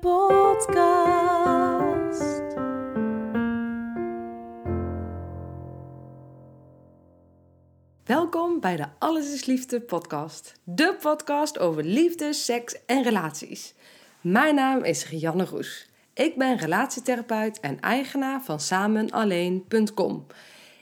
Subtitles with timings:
[0.00, 0.82] podcast.
[8.04, 10.60] Welkom bij de Alles is Liefde podcast.
[10.64, 13.74] De podcast over liefde, seks en relaties.
[14.20, 15.88] Mijn naam is Rianne Roes.
[16.14, 20.26] Ik ben relatietherapeut en eigenaar van samenalleen.com.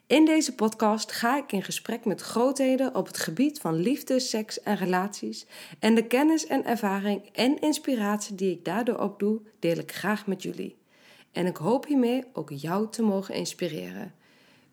[0.07, 4.63] In deze podcast ga ik in gesprek met grootheden op het gebied van liefde, seks
[4.63, 5.47] en relaties.
[5.79, 10.43] En de kennis en ervaring en inspiratie die ik daardoor opdoe, deel ik graag met
[10.43, 10.77] jullie.
[11.33, 14.15] En ik hoop hiermee ook jou te mogen inspireren.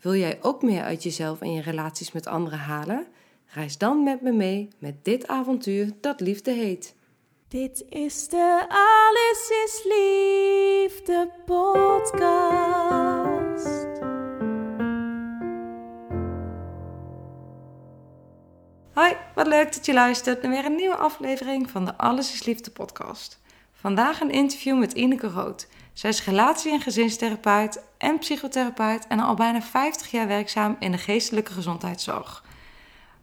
[0.02, 3.08] Wil jij ook meer uit jezelf en je relaties met anderen halen?
[3.46, 6.96] Reis dan met me mee met dit avontuur dat liefde heet.
[7.48, 12.74] Dit is de Alles is Liefde podcast.
[18.94, 22.46] Hoi, wat leuk dat je luistert naar weer een nieuwe aflevering van de Alles is
[22.46, 23.42] Liefde podcast.
[23.74, 25.68] Vandaag een interview met Ineke Rood.
[25.94, 30.98] Zij is relatie- en gezinstherapeut en psychotherapeut en al bijna 50 jaar werkzaam in de
[30.98, 32.44] geestelijke gezondheidszorg.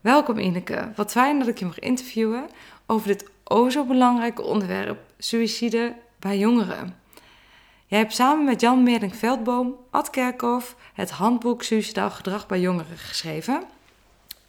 [0.01, 2.49] Welkom Ineke, wat fijn dat ik je mag interviewen
[2.87, 6.97] over dit o zo belangrijke onderwerp, suïcide bij jongeren.
[7.87, 12.99] Jij hebt samen met Jan Meerdink Veldboom, Ad Kerkhoff, het handboek Suicidaal Gedrag bij Jongeren
[12.99, 13.79] geschreven.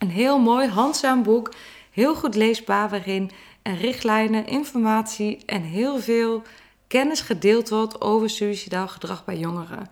[0.02, 1.52] Een heel mooi, handzaam boek,
[1.90, 3.30] heel goed leesbaar, waarin
[3.62, 6.42] en richtlijnen, informatie en heel veel
[6.86, 9.90] kennis gedeeld wordt over suicidaal gedrag bij jongeren.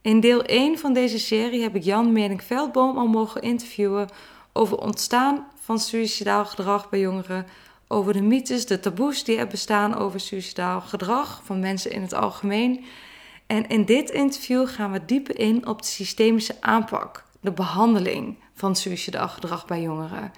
[0.00, 4.08] In deel 1 van deze serie heb ik Jan Meerdink Veldboom al mogen interviewen
[4.52, 7.46] over ontstaan van suicidaal gedrag bij jongeren,
[7.88, 12.14] over de mythes, de taboes die er bestaan over suicidaal gedrag van mensen in het
[12.14, 12.84] algemeen.
[13.46, 18.76] En in dit interview gaan we dieper in op de systemische aanpak, de behandeling van
[18.76, 20.32] suicidaal gedrag bij jongeren.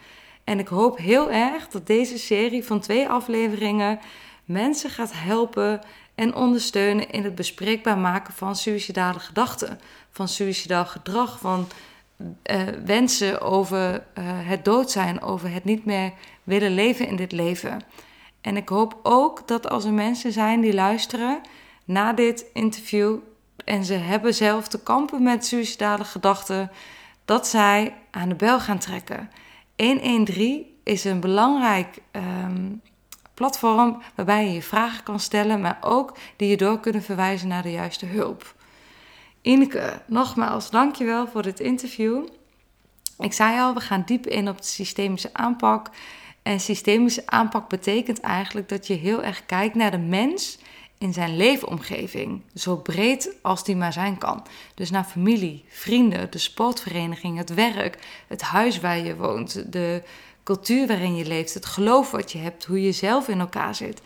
[0.45, 3.99] En ik hoop heel erg dat deze serie van twee afleveringen
[4.45, 5.81] mensen gaat helpen
[6.15, 11.69] en ondersteunen in het bespreekbaar maken van suïcidale gedachten, van suicidaal gedrag, van
[12.21, 16.13] uh, wensen over uh, het dood zijn, over het niet meer
[16.43, 17.81] willen leven in dit leven.
[18.41, 21.41] En ik hoop ook dat als er mensen zijn die luisteren
[21.85, 23.17] na dit interview
[23.65, 26.71] en ze hebben zelf te kampen met suïcidale gedachten,
[27.27, 29.31] dat zij aan de bel gaan trekken.
[29.77, 32.83] 113 is een belangrijk um,
[33.35, 37.63] platform waarbij je je vragen kan stellen, maar ook die je door kunnen verwijzen naar
[37.63, 38.55] de juiste hulp.
[39.43, 42.27] Ineke, nogmaals, dankjewel voor dit interview.
[43.19, 45.91] Ik zei al, we gaan diep in op de systemische aanpak.
[46.43, 50.59] En systemische aanpak betekent eigenlijk dat je heel erg kijkt naar de mens
[50.99, 52.43] in zijn leefomgeving.
[52.55, 54.47] Zo breed als die maar zijn kan.
[54.75, 60.03] Dus naar familie, vrienden, de sportvereniging, het werk, het huis waar je woont, de
[60.43, 64.03] cultuur waarin je leeft, het geloof wat je hebt, hoe je zelf in elkaar zit.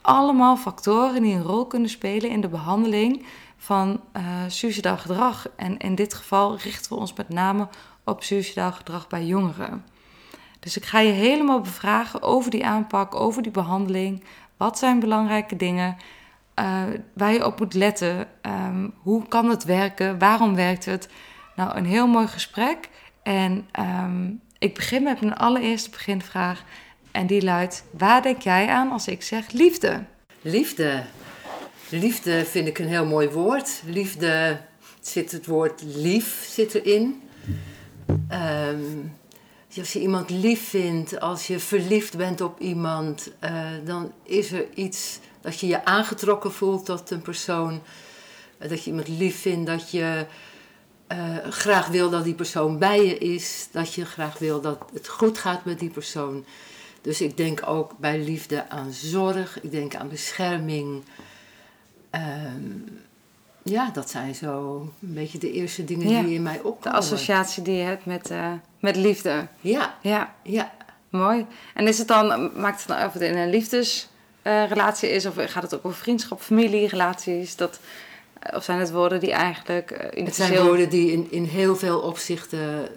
[0.00, 3.24] Allemaal factoren die een rol kunnen spelen in de behandeling
[3.56, 5.48] van uh, suicidaal gedrag.
[5.56, 7.68] En in dit geval richten we ons met name
[8.04, 9.84] op suicidaal gedrag bij jongeren.
[10.60, 14.24] Dus ik ga je helemaal bevragen over die aanpak, over die behandeling.
[14.56, 15.96] Wat zijn belangrijke dingen
[16.60, 18.28] uh, waar je op moet letten?
[18.42, 20.18] Um, hoe kan het werken?
[20.18, 21.08] Waarom werkt het?
[21.56, 22.88] Nou, een heel mooi gesprek.
[23.22, 26.64] En um, ik begin met mijn allereerste beginvraag.
[27.10, 30.04] En die luidt: Waar denk jij aan als ik zeg liefde?
[30.40, 31.04] Liefde.
[31.88, 33.82] Liefde vind ik een heel mooi woord.
[33.84, 34.60] Liefde
[35.00, 37.22] zit het woord lief zit erin.
[38.30, 39.12] Um,
[39.80, 44.66] als je iemand lief vindt, als je verliefd bent op iemand, uh, dan is er
[44.74, 47.72] iets dat je je aangetrokken voelt tot een persoon.
[48.58, 50.26] Uh, dat je iemand lief vindt, dat je
[51.12, 55.08] uh, graag wil dat die persoon bij je is, dat je graag wil dat het
[55.08, 56.44] goed gaat met die persoon.
[57.00, 61.04] Dus ik denk ook bij liefde aan zorg, ik denk aan bescherming.
[62.10, 62.84] Um,
[63.68, 66.22] ja, dat zijn zo een beetje de eerste dingen ja.
[66.22, 66.82] die in mij opkomen.
[66.82, 69.46] De associatie die je hebt met, uh, met liefde.
[69.60, 69.94] Ja.
[70.00, 70.34] ja.
[70.42, 70.72] Ja.
[71.08, 71.46] Mooi.
[71.74, 75.34] En is het dan, maakt het dan of het in een liefdesrelatie uh, is, of
[75.36, 77.56] gaat het ook over vriendschap, familie, relaties?
[77.56, 77.80] Dat,
[78.54, 80.14] of zijn het woorden die eigenlijk.
[80.14, 82.88] Uh, het zijn woorden die in, in heel veel opzichten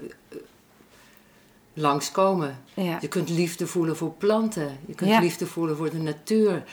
[1.73, 2.63] langskomen.
[2.73, 2.97] Ja.
[3.01, 5.19] Je kunt liefde voelen voor planten, je kunt Ja.
[5.19, 6.63] liefde voelen voor de natuur.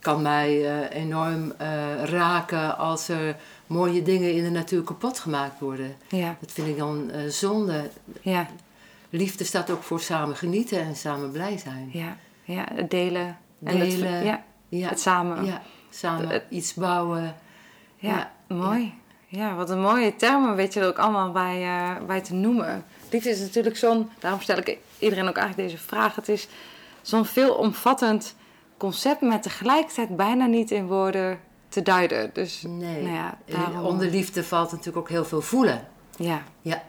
[0.00, 1.68] Kan mij eh, enorm eh,
[2.04, 3.36] raken als er
[3.66, 5.96] mooie dingen in de natuur kapot gemaakt worden.
[6.08, 7.90] Ja, Dat vind ik dan eh, zonde.
[8.20, 8.46] ja,
[9.10, 11.88] Liefde staat ook voor samen genieten en samen blij zijn.
[11.92, 12.64] ja, ja.
[12.74, 13.36] Het delen.
[13.64, 14.24] En het, Delen.
[14.24, 15.44] ja, Ja, het samen.
[15.44, 17.34] ja samen Het- iets bouwen.
[17.96, 18.94] Ja, Ja, mooi.
[19.26, 19.54] Ja.
[19.54, 21.66] wat een mooie termen weet je er ook allemaal bij,
[22.06, 22.84] bij te noemen.
[23.10, 26.14] Liefde is natuurlijk zo'n, daarom stel ik iedereen ook eigenlijk deze vraag.
[26.14, 26.48] Het is
[27.02, 28.34] zo'n veelomvattend
[28.78, 31.38] concept met tegelijkertijd bijna niet in woorden
[31.68, 32.30] te duiden.
[32.32, 33.02] Dus Nee.
[33.02, 35.86] nou ja, daarom, Onder liefde valt natuurlijk ook heel veel voelen.
[36.16, 36.82] ja, Ja.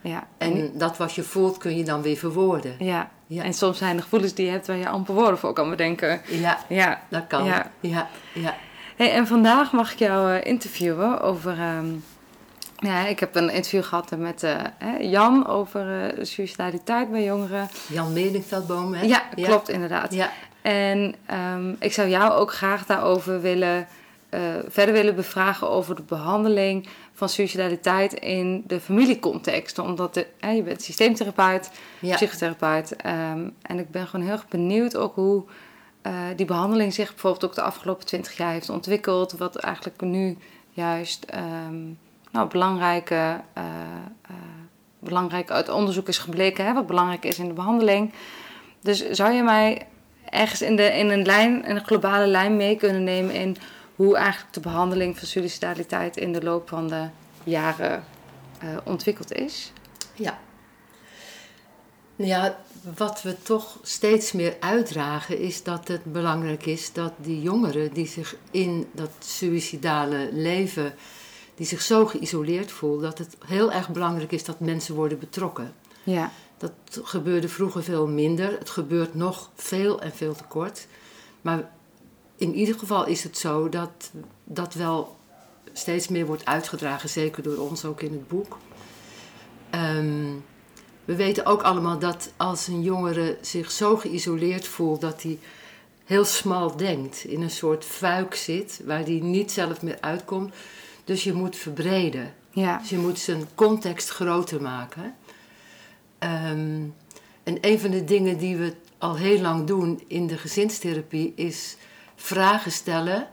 [0.00, 0.26] ja.
[0.38, 2.74] En dat wat je voelt kun je dan weer verwoorden.
[2.78, 3.10] ja.
[3.26, 3.42] Ja.
[3.42, 6.20] en soms zijn er gevoelens die je hebt waar je amper woorden voor kan bedenken.
[6.28, 7.44] Ja, Ja, dat kan.
[7.44, 7.70] Ja.
[7.80, 8.54] Ja, ja.
[8.96, 11.58] Hey, en vandaag mag ik jou eh, interviewen over.
[11.58, 11.86] ehm,
[12.76, 14.56] ja, ik heb een interview gehad met eh,
[15.00, 17.68] Jan over eh suicidaliteit bij jongeren.
[17.88, 19.02] Jan Meringveldboom, hè?
[19.06, 20.14] Ja, klopt inderdaad.
[20.14, 20.30] Ja,
[20.62, 23.86] En ehm, ik zou jou ook graag daarover willen,
[24.28, 29.78] eh, verder willen bevragen over de behandeling van suicidaliteit in de familiecontext.
[29.78, 31.70] Omdat de, je bent systeemtherapeut,
[32.00, 32.14] ja.
[32.14, 32.96] psychotherapeut.
[32.96, 35.44] ehm, en ik ben gewoon heel erg benieuwd ook hoe
[36.02, 39.32] eh, die behandeling zich bijvoorbeeld ook de afgelopen twintig jaar heeft ontwikkeld.
[39.32, 40.38] Wat eigenlijk nu
[40.70, 41.82] juist ehm,
[42.30, 43.64] nou, belangrijke, eh,
[44.98, 48.12] belangrijk uit onderzoek is gebleken, hè, wat belangrijk is in de behandeling.
[48.80, 49.86] Dus zou je mij
[50.32, 53.56] ergens in, de, in, een lijn, in een globale lijn mee kunnen nemen in
[53.96, 57.08] hoe eigenlijk de behandeling van suicidaliteit in de loop van de
[57.44, 58.04] jaren
[58.58, 59.72] eh, ontwikkeld is?
[60.14, 60.38] Ja.
[62.16, 62.58] Nou Ja,
[62.96, 68.06] wat we toch steeds meer uitdragen is dat het belangrijk is dat die jongeren die
[68.06, 70.94] zich in dat suïcidale leven,
[71.54, 75.74] die zich zo geïsoleerd voelen, dat het heel erg belangrijk is dat mensen worden betrokken.
[76.02, 76.32] Ja,
[76.62, 78.58] Dat gebeurde vroeger veel minder.
[78.58, 80.86] Het gebeurt nog veel en veel te kort.
[81.40, 81.70] Maar
[82.36, 84.10] in ieder geval is het zo dat
[84.44, 85.16] dat wel
[85.72, 88.58] steeds meer wordt uitgedragen, zeker door ons ook in het boek.
[89.70, 90.30] Ehm,
[91.04, 95.38] we weten ook allemaal dat als een jongere zich zo geïsoleerd voelt dat hij
[96.04, 100.54] heel smal denkt, in een soort fuik zit waar hij niet zelf meer uitkomt.
[101.04, 102.34] Dus je moet verbreden.
[102.50, 105.14] ja, Dus je moet zijn context groter maken.
[106.22, 106.82] Ehm,
[107.42, 111.76] en een van de dingen die we al heel lang doen in de gezinstherapie is
[112.16, 113.28] vragen stellen.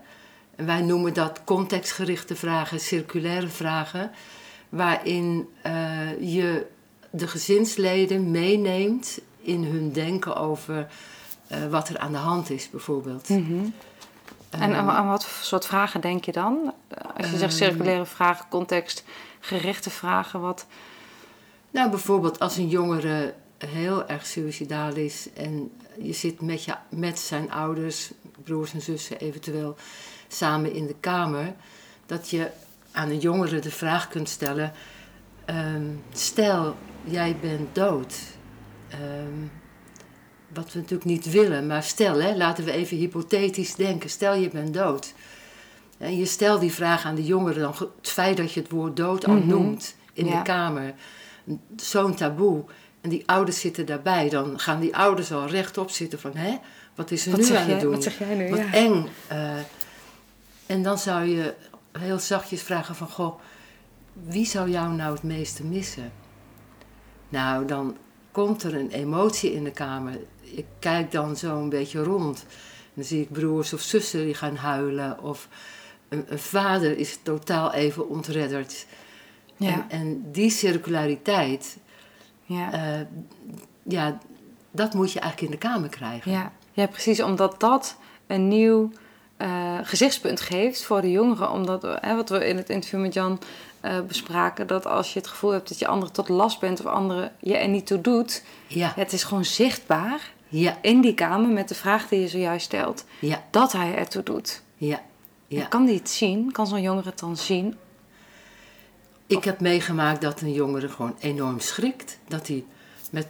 [0.56, 4.10] En wij noemen dat contextgerichte vragen, circulaire vragen,
[4.68, 5.72] waarin eh,
[6.20, 6.66] je
[7.10, 10.86] de gezinsleden meeneemt in hun denken over
[11.46, 13.28] eh, wat er aan de hand is, bijvoorbeeld.
[13.28, 13.64] Mhm.
[14.50, 16.72] En Ehm, aan, aan wat soort vragen denk je dan?
[17.16, 17.70] Als je zegt Ehm.
[17.70, 20.66] circulaire vragen, contextgerichte vragen, wat...
[21.70, 27.18] Nou, bijvoorbeeld als een jongere heel erg suicidaal is en je zit met, je, met
[27.18, 28.10] zijn ouders,
[28.44, 29.76] broers en zussen eventueel,
[30.28, 31.54] samen in de kamer,
[32.06, 32.50] dat je
[32.92, 34.72] aan een jongere de vraag kunt stellen:
[35.44, 38.14] ehm, stel, jij bent dood.
[38.88, 39.46] Ehm,
[40.54, 44.48] wat we natuurlijk niet willen, maar stel, hè, laten we even hypothetisch denken: stel, je
[44.48, 45.14] bent dood.
[45.98, 48.96] En je stelt die vraag aan de jongere, dan het feit dat je het woord
[48.96, 49.46] dood al Mhm.
[49.46, 50.36] noemt in Ja.
[50.36, 50.94] de kamer,
[51.76, 52.64] zo'n taboe.
[53.00, 56.56] En die ouders zitten daarbij, dan gaan die ouders al rechtop zitten van, hè,
[56.94, 57.90] wat is er Wat nu aan jij, het doen?
[57.92, 58.48] wat zeg jij nu?
[58.50, 58.72] Wat Ja.
[58.72, 59.06] eng.
[59.26, 59.56] eh.
[60.66, 61.54] en dan zou je
[61.98, 63.40] heel zachtjes vragen van, goh,
[64.12, 66.12] wie zou jou nou het meeste missen?
[67.28, 67.96] Nou, dan
[68.32, 70.18] komt er een emotie in de kamer.
[70.40, 72.44] Ik kijk dan zo een beetje rond.
[72.94, 75.22] Dan zie ik broers of zussen die gaan huilen.
[75.22, 75.48] Of
[76.08, 78.86] een, een vader is totaal even ontredderd.
[79.60, 81.76] Ja, En, en die circulariteit,
[82.44, 83.06] ja, eh,
[83.82, 84.18] ja,
[84.70, 86.32] dat moet je eigenlijk in de kamer krijgen.
[86.32, 86.52] ja.
[86.72, 87.22] ja, precies.
[87.22, 88.90] Omdat dat een nieuw
[89.36, 91.50] eh, gezichtspunt geeft voor de jongeren.
[91.50, 93.38] Omdat, hè, wat we in het interview met Jan
[93.80, 94.66] eh, bespraken...
[94.66, 96.80] dat als je het gevoel hebt dat je anderen tot last bent...
[96.80, 98.42] of anderen je er niet toe doet...
[98.66, 101.50] Ja, het is gewoon zichtbaar ja, in die kamer...
[101.50, 103.04] met de vraag die je zojuist stelt...
[103.18, 104.62] ja, dat hij ertoe doet.
[104.76, 105.00] ja.
[105.46, 105.62] ja.
[105.62, 106.52] En Kan die het zien?
[106.52, 107.76] Kan zo'n jongere het dan zien?
[109.30, 112.18] Ik heb meegemaakt dat een jongere gewoon enorm schrikt.
[112.28, 112.64] Dat hij
[113.10, 113.26] met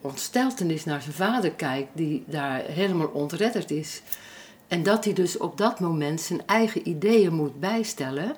[0.00, 4.02] ontsteltenis naar zijn vader kijkt, die daar helemaal ontredderd is.
[4.68, 8.36] En dat hij dus op dat moment zijn eigen ideeën moet bijstellen.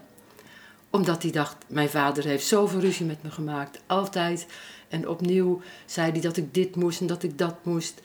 [0.91, 4.47] Omdat hij dacht, mijn vader heeft zoveel ruzie met me gemaakt, altijd.
[4.89, 8.01] En opnieuw zei hij dat ik dit moest en dat ik dat moest.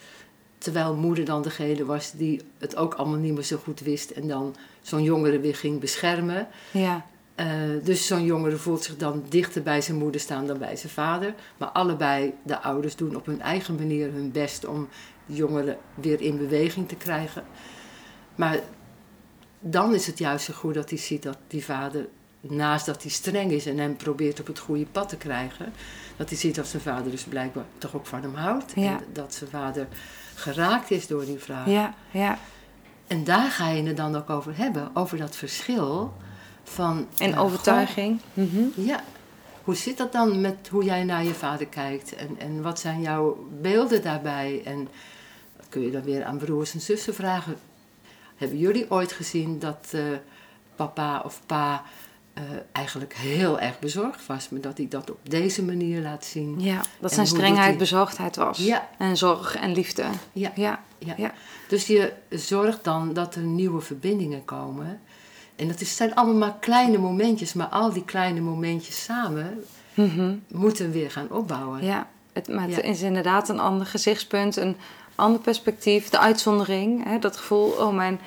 [0.58, 4.10] Terwijl moeder dan degene was die het ook allemaal niet meer zo goed wist.
[4.10, 6.48] En dan zo'n jongere weer ging beschermen.
[6.70, 7.06] Ja,
[7.38, 7.46] Eh,
[7.82, 11.34] dus zo'n jongere voelt zich dan dichter bij zijn moeder staan dan bij zijn vader.
[11.56, 14.88] Maar allebei de ouders doen op hun eigen manier hun best om
[15.26, 17.44] de jongeren weer in beweging te krijgen.
[18.34, 18.60] Maar
[19.60, 22.08] dan is het juist zo goed dat hij ziet dat die vader,
[22.40, 25.72] naast dat hij streng is en hem probeert op het goede pad te krijgen,
[26.16, 28.72] dat hij ziet dat zijn vader dus blijkbaar toch ook van hem houdt.
[28.74, 28.98] Ja.
[28.98, 29.88] En dat zijn vader
[30.34, 31.68] geraakt is door die vraag.
[31.68, 32.38] Ja, ja.
[33.06, 36.14] En daar ga je het dan ook over hebben, over dat verschil
[36.68, 37.06] van.
[37.18, 38.20] En overtuiging.
[38.34, 38.60] Mhm.
[38.74, 39.00] ja.
[39.64, 42.14] Hoe zit dat dan met hoe jij naar je vader kijkt?
[42.14, 44.62] En, en wat zijn jouw beelden daarbij?
[44.64, 44.88] En
[45.56, 47.56] dat kun je dan weer aan broers en zussen vragen.
[48.36, 50.02] Hebben jullie ooit gezien dat eh,
[50.76, 51.82] papa of pa
[52.34, 56.60] eh, eigenlijk heel erg bezorgd was, maar dat hij dat op deze manier laat zien?
[56.60, 58.58] Ja, dat En zijn strengheid hij- bezorgdheid was.
[58.58, 58.88] Ja.
[58.98, 60.04] En zorg en liefde.
[60.32, 60.52] Ja.
[60.54, 61.14] Ja, Ja.
[61.16, 61.32] ja.
[61.68, 65.00] Dus je zorgt dan dat er nieuwe verbindingen komen.
[65.58, 70.34] En dat is, zijn allemaal maar kleine momentjes, maar al die kleine momentjes samen Mhm.
[70.48, 71.84] moeten weer gaan opbouwen.
[71.84, 72.82] Ja, het, maar het Ja.
[72.82, 74.76] is inderdaad een ander gezichtspunt, een
[75.14, 77.04] ander perspectief, de uitzondering.
[77.04, 78.20] Hè, dat gevoel, oh mijn...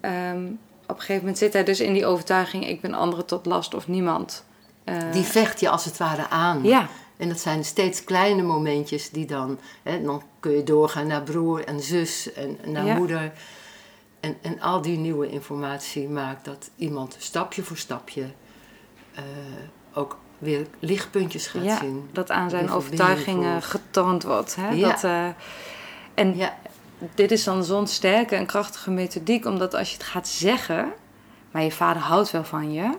[0.00, 0.44] ehm,
[0.86, 2.68] op een gegeven moment zit hij dus in die overtuiging...
[2.68, 4.44] ik ben anderen tot last of niemand.
[4.84, 6.62] Eh, Die vecht je als het ware aan.
[6.62, 9.58] ja, En dat zijn steeds kleine momentjes die dan...
[9.82, 12.94] Hè, dan kun je doorgaan naar broer en zus en naar Ja.
[12.94, 13.32] moeder.
[14.24, 18.26] En, en al die nieuwe informatie maakt dat iemand stapje voor stapje...
[19.14, 19.22] eh,
[19.94, 22.08] ook weer lichtpuntjes gaat ja zien.
[22.12, 24.56] dat aan zijn overtuigingen getoond wordt.
[24.56, 24.68] Hè?
[24.68, 24.88] Ja.
[24.88, 25.26] Dat, eh,
[26.14, 26.56] en Ja,
[27.14, 30.92] dit is dan zo'n sterke en krachtige methodiek, omdat als je het gaat zeggen,
[31.50, 32.94] maar je vader houdt wel van je,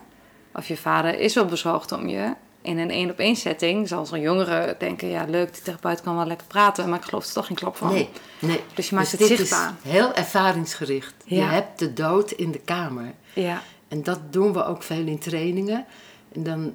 [0.53, 2.33] of je vader is wel bezorgd om je,
[2.65, 6.15] in een één op één setting zal zo'n jongere denken, ja leuk, die therapeut kan
[6.15, 7.93] wel lekker praten, maar ik geloof er toch geen klap van.
[7.93, 8.59] nee, nee.
[8.73, 9.73] Dus je maakt het dit zichtbaar.
[9.83, 11.13] is heel ervaringsgericht.
[11.25, 13.13] Je hebt de dood in de kamer.
[13.33, 15.85] Ja, En dat doen we ook veel in trainingen.
[16.33, 16.73] En dan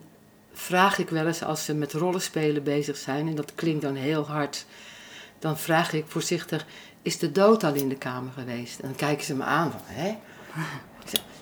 [0.52, 4.26] vraag ik wel eens als ze met rollenspelen bezig zijn, en dat klinkt dan heel
[4.26, 4.66] hard,
[5.38, 6.66] dan vraag ik voorzichtig:
[7.02, 8.78] Is de dood al in de kamer geweest?
[8.78, 10.16] En dan kijken ze me aan van: Hè?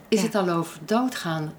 [0.09, 0.27] Is Ja.
[0.27, 1.55] het al over doodgaan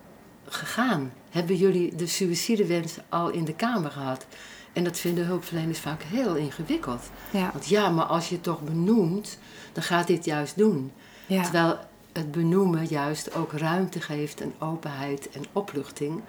[0.47, 1.13] gegaan?
[1.29, 4.25] Hebben jullie de suïcidewens al in de kamer gehad?
[4.73, 7.01] En dat vinden hulpverleners vaak heel ingewikkeld.
[7.31, 9.37] ja, Want ja, maar als je het toch benoemt,
[9.73, 10.91] dan gaat dit juist doen.
[11.27, 11.41] ja.
[11.43, 11.77] Terwijl
[12.13, 16.21] het benoemen juist ook ruimte geeft en openheid en opluchting,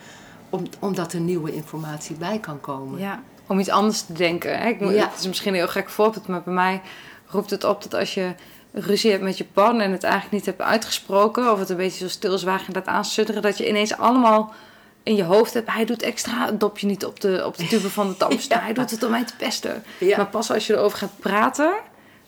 [0.51, 2.99] om, omdat er nieuwe informatie bij kan komen.
[2.99, 4.59] Ja, om iets anders te denken.
[4.59, 4.69] Hè?
[4.69, 5.09] Ik, Ja.
[5.09, 6.83] Het is misschien een heel gek voorbeeld, maar bij mij
[7.27, 8.35] roept het op dat als je
[8.73, 11.99] ruzie hebt met je partner en het eigenlijk niet hebt uitgesproken, of het een beetje
[11.99, 14.55] zo stilzwagend laat aansudderen, dat je ineens allemaal
[15.11, 17.91] in je hoofd hebt, hij doet extra het dopje niet op de, op de tube
[17.91, 18.63] van de tandpasta, Ja.
[18.63, 19.85] hij doet het om mij te pesten.
[19.99, 20.17] Ja.
[20.17, 21.73] Maar pas als je erover gaat praten,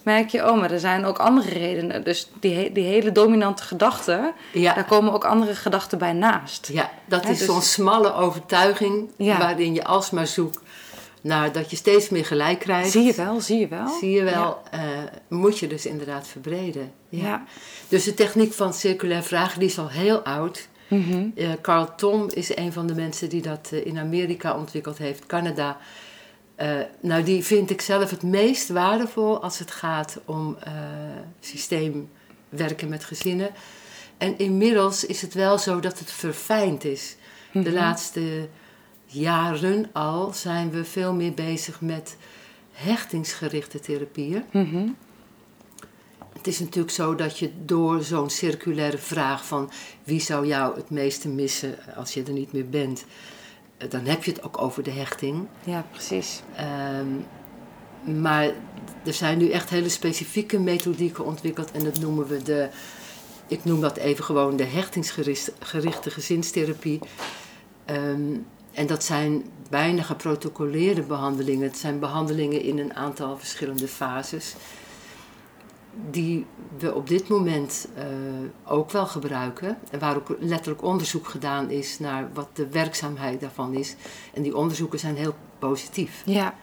[0.02, 2.04] merk je, oh, maar er zijn ook andere redenen.
[2.04, 4.74] Dus die, die hele dominante gedachten, Ja.
[4.74, 6.68] daar komen ook andere gedachten bij naast.
[6.72, 9.38] Ja, dat is dus- zo'n smalle overtuiging Ja.
[9.38, 10.58] waarin je alsmaar zoekt
[11.20, 12.90] naar dat je steeds meer gelijk krijgt.
[12.90, 13.88] Zie je wel, zie je wel.
[14.00, 14.80] Zie je wel, eh,
[15.28, 16.92] moet je dus inderdaad verbreden.
[17.08, 17.24] Ja.
[17.26, 17.44] Ja.
[17.88, 20.68] Dus de techniek van circulair vragen die is al heel oud.
[20.98, 21.26] Mhm.
[21.34, 25.26] Eh, Carl Tom is een van de mensen die dat eh, in Amerika ontwikkeld heeft,
[25.26, 25.76] Canada.
[26.54, 30.56] Eh, nou, die vind ik zelf het meest waardevol als het gaat om
[31.40, 32.10] systeem
[32.48, 33.50] werken met gezinnen.
[34.18, 37.16] En inmiddels is het wel zo dat het verfijnd is.
[37.52, 37.72] De Mhm.
[37.72, 38.48] laatste
[39.06, 42.16] jaren al zijn we veel meer bezig met
[42.72, 44.44] hechtingsgerichte therapieën.
[44.52, 44.88] Mhm.
[46.32, 49.70] Het is natuurlijk zo dat je door zo'n circulaire vraag van
[50.04, 53.04] wie zou jou het meeste missen als je er niet meer bent,
[53.76, 55.46] eh, dan heb je het ook over de hechting.
[55.64, 56.42] Ja, precies.
[56.56, 57.08] Ehm,
[58.20, 58.44] maar
[59.04, 62.68] er zijn nu echt hele specifieke methodieken ontwikkeld en dat noemen we de,
[63.46, 66.98] ik noem dat even gewoon de hechtingsgerichte gezinstherapie.
[67.84, 68.36] Ehm,
[68.72, 71.68] en dat zijn bijna geprotocoleerde behandelingen.
[71.68, 74.54] Het zijn behandelingen in een aantal verschillende fases.
[76.10, 76.46] Die
[76.78, 78.04] we op dit moment eh,
[78.64, 79.78] ook wel gebruiken.
[79.90, 83.96] En waar ook letterlijk onderzoek gedaan is naar wat de werkzaamheid daarvan is.
[84.34, 86.22] En die onderzoeken zijn heel positief.
[86.24, 86.54] Ja.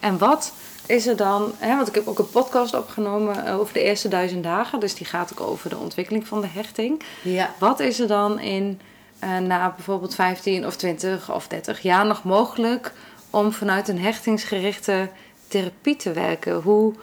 [0.00, 0.52] En wat
[0.86, 4.08] is er dan, hè, want ik heb ook een podcast opgenomen eh, over de eerste
[4.08, 7.02] duizend dagen, dus die gaat ook over de ontwikkeling van de hechting.
[7.22, 7.54] Ja.
[7.58, 8.80] Wat is er dan in,
[9.18, 12.92] eh, na bijvoorbeeld 15 of 20 of 30 jaar nog mogelijk
[13.30, 15.08] om vanuit een hechtingsgerichte
[15.48, 16.60] therapie te werken?
[16.60, 16.94] Hoe,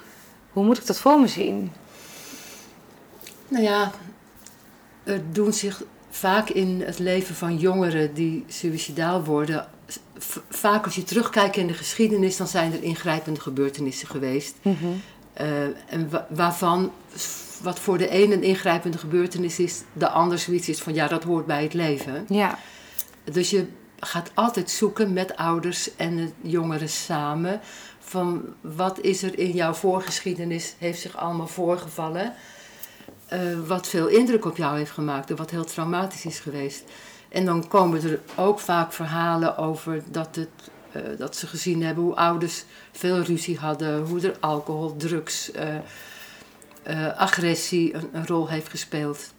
[0.60, 1.72] hoe moet ik dat voor me zien?
[3.48, 3.92] Nou ja,
[5.04, 9.68] er doen zich vaak in het leven van jongeren die suicidaal worden.
[10.50, 14.56] Vaak als je terugkijkt in de geschiedenis, dan zijn er ingrijpende gebeurtenissen geweest.
[15.34, 16.92] Eh, en wa- waarvan
[17.62, 21.24] wat voor de een een ingrijpende gebeurtenis is, de ander zoiets is van ja, dat
[21.24, 22.26] hoort bij het leven.
[22.30, 22.60] Ja,
[23.32, 23.66] Dus je
[24.00, 27.60] gaat altijd zoeken met ouders en jongeren samen
[28.10, 32.34] van wat is er in jouw voorgeschiedenis, heeft zich allemaal voorgevallen.
[33.28, 36.84] eh, wat veel indruk op jou heeft gemaakt en wat heel traumatisch is geweest.
[37.30, 40.50] En dan komen er ook vaak verhalen over dat, het,
[40.92, 47.18] eh, dat ze gezien hebben hoe ouders veel ruzie hadden, hoe er alcohol, drugs, eh,
[47.18, 49.34] agressie een, rol heeft gespeeld.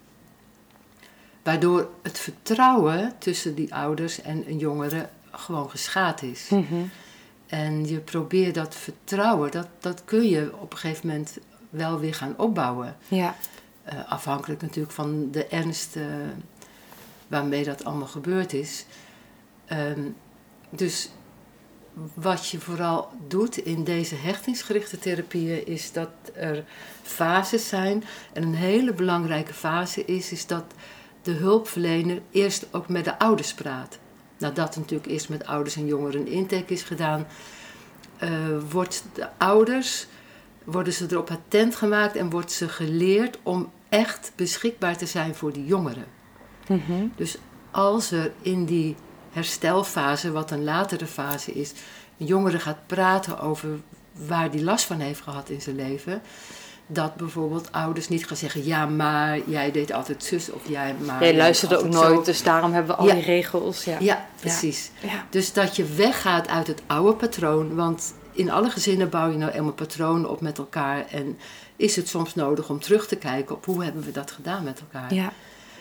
[1.42, 6.48] Waardoor het vertrouwen tussen die ouders en een jongere gewoon geschaad is.
[6.48, 6.84] Mhm.
[7.50, 11.38] En je probeert dat vertrouwen, dat, dat kun je op een gegeven moment
[11.70, 12.96] wel weer gaan opbouwen.
[13.08, 13.34] Ja.
[13.82, 16.04] Eh, afhankelijk natuurlijk van de ernst eh,
[17.28, 18.86] waarmee dat allemaal gebeurd is.
[19.66, 20.00] Ehm,
[20.70, 21.10] dus
[22.14, 26.64] wat je vooral doet in deze hechtingsgerichte therapieën is dat er
[27.02, 28.04] fases zijn.
[28.32, 30.64] En een hele belangrijke fase is, is dat
[31.22, 33.98] de hulpverlener eerst ook met de ouders praat.
[34.40, 37.26] Nadat natuurlijk eerst met ouders en jongeren een intake is gedaan,
[38.18, 38.30] eh,
[38.70, 40.06] wordt de ouders,
[40.64, 45.52] worden ze erop attent gemaakt en wordt ze geleerd om echt beschikbaar te zijn voor
[45.52, 46.04] die jongeren.
[46.68, 47.06] Mhm.
[47.16, 47.36] Dus
[47.70, 48.96] als er in die
[49.32, 51.72] herstelfase, wat een latere fase is,
[52.18, 53.68] een jongere gaat praten over
[54.26, 56.22] waar die last van heeft gehad in zijn leven,
[56.92, 61.22] dat bijvoorbeeld ouders niet gaan zeggen: ja, maar jij deed altijd zus of jij maar.
[61.22, 62.22] Jij luisterde ook nooit, zo.
[62.22, 63.14] dus daarom hebben we al Ja.
[63.14, 63.84] die regels.
[63.84, 63.96] Ja.
[64.00, 64.90] Ja, precies.
[65.00, 65.24] Ja.
[65.30, 69.52] Dus dat je weggaat uit het oude patroon, want in alle gezinnen bouw je nou
[69.52, 71.38] eenmaal patronen op met elkaar en
[71.76, 74.80] is het soms nodig om terug te kijken op hoe hebben we dat gedaan met
[74.80, 75.14] elkaar.
[75.14, 75.32] Ja.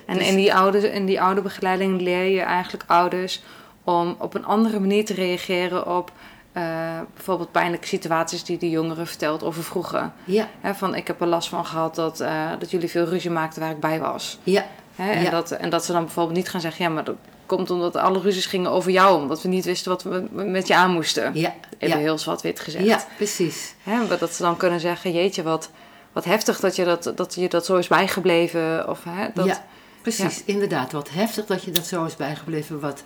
[0.06, 3.42] En Dus- in, die oude, in die oude begeleiding leer je eigenlijk ouders
[3.84, 6.12] om op een andere manier te reageren op
[6.60, 10.12] eh, bijvoorbeeld pijnlijke situaties die de jongere vertelt over vroeger.
[10.24, 13.30] Ja, Hè, van ik heb er last van gehad dat, eh, dat jullie veel ruzie
[13.32, 14.38] maakten waar ik bij was.
[14.44, 15.30] ja, Hè, en, Ja.
[15.30, 18.20] dat, en dat ze dan bijvoorbeeld niet gaan zeggen, ja, maar dat komt omdat alle
[18.20, 21.32] ruzies gingen over jou, omdat we niet wisten wat we met je aan moesten.
[21.36, 22.86] ja, Even ja, heel zwart-wit gezegd.
[22.86, 23.76] ja, precies.
[23.84, 25.70] Hè, maar dat ze dan kunnen zeggen, jeetje, wat,
[26.14, 28.90] wat heftig dat je dat, dat je dat zo is bijgebleven.
[28.90, 29.64] Of, hè, dat, ja,
[30.02, 30.44] precies.
[30.46, 32.80] Inderdaad, wat heftig dat je dat zo is bijgebleven.
[32.80, 33.04] Wat,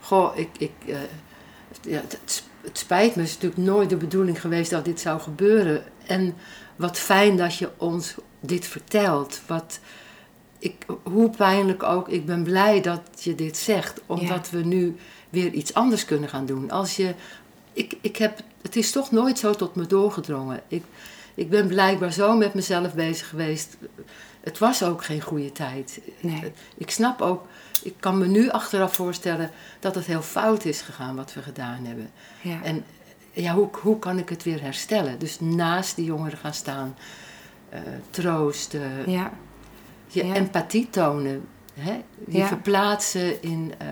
[0.00, 0.94] goh, ik, ik, eh,
[1.82, 3.22] ja, het, het sp- het spijt me.
[3.22, 5.84] Het is natuurlijk nooit de bedoeling geweest dat dit zou gebeuren.
[6.06, 6.34] En
[6.76, 9.40] wat fijn dat je ons dit vertelt.
[9.46, 9.80] Wat,
[10.58, 14.00] ik, hoe pijnlijk ook, ik ben blij dat je dit zegt.
[14.06, 14.96] Omdat we nu
[15.30, 16.70] weer iets anders kunnen gaan doen.
[16.70, 17.14] Als je,
[17.72, 20.62] ik, ik heb, het is toch nooit zo tot me doorgedrongen.
[20.68, 20.84] Ik,
[21.34, 23.76] ik ben blijkbaar zo met mezelf bezig geweest.
[24.40, 26.00] Het was ook geen goede tijd.
[26.20, 26.52] Nee.
[26.76, 27.46] Ik snap ook,
[27.82, 31.84] ik kan me nu achteraf voorstellen dat het heel fout is gegaan wat we gedaan
[31.84, 32.10] hebben.
[32.40, 32.62] Ja.
[32.62, 32.84] En
[33.32, 35.18] ja, hoe, hoe kan ik het weer herstellen?
[35.18, 36.96] Dus naast die jongeren gaan staan,
[37.68, 39.32] eh, troosten, ja.
[40.06, 40.34] je Ja.
[40.34, 42.02] empathie tonen, hè?
[42.28, 43.86] je verplaatsen in eh,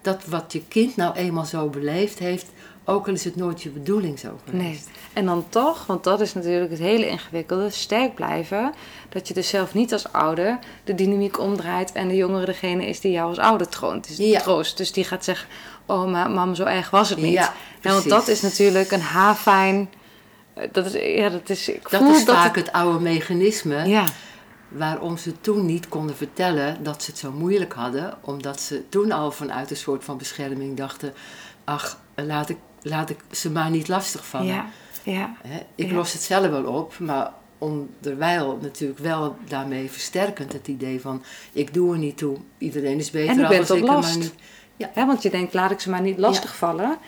[0.00, 2.46] dat wat je kind nou eenmaal zo beleefd heeft,
[2.92, 4.62] ook al is het nooit je bedoeling zo geweest.
[4.62, 4.80] Nee.
[5.12, 8.72] En dan toch, want dat is natuurlijk het hele ingewikkelde, sterk blijven.
[9.08, 13.00] Dat je dus zelf niet als ouder de dynamiek omdraait en de jongere degene is
[13.00, 14.08] die jou als ouder troont.
[14.08, 14.40] Dus Ja.
[14.40, 14.76] troost.
[14.76, 15.48] Dus die gaat zeggen,
[15.86, 17.32] oh maar mam, zo erg was het niet.
[17.32, 17.52] Ja,
[17.82, 19.90] Nou, want dat is natuurlijk een haarfijn...
[20.54, 23.00] eh, Dat is, ja, dat is, ik Dat voel is dat vaak het- het oude
[23.00, 24.04] mechanisme Ja,
[24.68, 29.12] waarom ze toen niet konden vertellen dat ze het zo moeilijk hadden, omdat ze toen
[29.12, 31.14] al vanuit een soort van bescherming dachten:
[31.64, 34.46] ach, laat ik, laat ik ze maar niet lastigvallen.
[34.46, 34.66] ja,
[35.02, 35.36] ja.
[35.46, 35.94] Hè, ik Ja.
[35.94, 41.74] los het zelf wel op, maar onderwijl natuurlijk wel daarmee versterkend het idee van: ik
[41.74, 44.18] doe er niet toe, iedereen is beter En ik ben als ik last.
[44.18, 44.34] niet.
[44.92, 46.98] Hè, want je denkt, laat ik ze maar niet lastigvallen.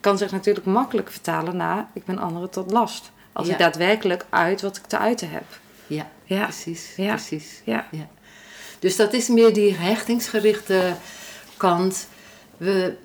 [0.00, 3.10] Kan zich natuurlijk makkelijk vertalen naar, ik ben anderen tot last.
[3.32, 3.52] Als Ja.
[3.52, 5.44] ik daadwerkelijk uit wat ik te uiten heb.
[5.86, 7.14] Ja, Ja, precies, Ja.
[7.14, 7.60] precies.
[7.64, 7.86] ja,
[8.78, 10.94] Dus dat is meer die hechtingsgerichte
[11.56, 12.08] kant.
[12.56, 12.96] We,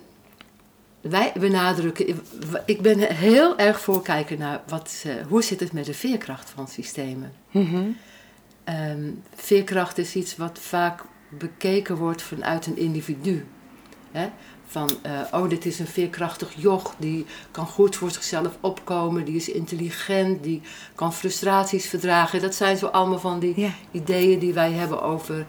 [1.02, 2.20] wij benadrukken,
[2.66, 6.50] ik ben heel erg voor kijken naar wat, eh, hoe zit het met de veerkracht
[6.50, 7.32] van systemen.
[7.50, 7.82] Mhm.
[8.64, 13.46] Ehm, veerkracht is iets wat vaak bekeken wordt vanuit een individu.
[14.12, 14.28] Hè?
[14.66, 19.36] Van, eh, oh, dit is een veerkrachtig joch, die kan goed voor zichzelf opkomen, die
[19.36, 20.60] is intelligent, die
[20.94, 22.40] kan frustraties verdragen.
[22.40, 25.46] Dat zijn zo allemaal van die ideeën die wij hebben over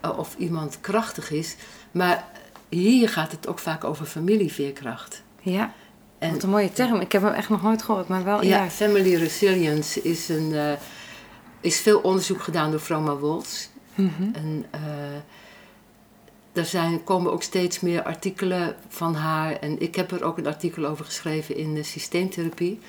[0.00, 1.56] eh, of iemand krachtig is.
[1.90, 2.24] Maar
[2.78, 5.22] hier gaat het ook vaak over familieveerkracht.
[5.42, 5.72] ja.
[6.18, 7.00] En Wat een mooie term.
[7.00, 8.70] Ik heb hem echt nog nooit gehoord, maar wel ja, ja.
[8.70, 10.72] family resilience is, een, eh,
[11.60, 13.68] is veel onderzoek gedaan door Froma Woltz.
[13.94, 14.22] Mhm.
[14.32, 14.80] En eh,
[16.52, 19.56] er zijn, komen ook steeds meer artikelen van haar.
[19.56, 22.80] En ik heb er ook een artikel over geschreven in de systeemtherapie.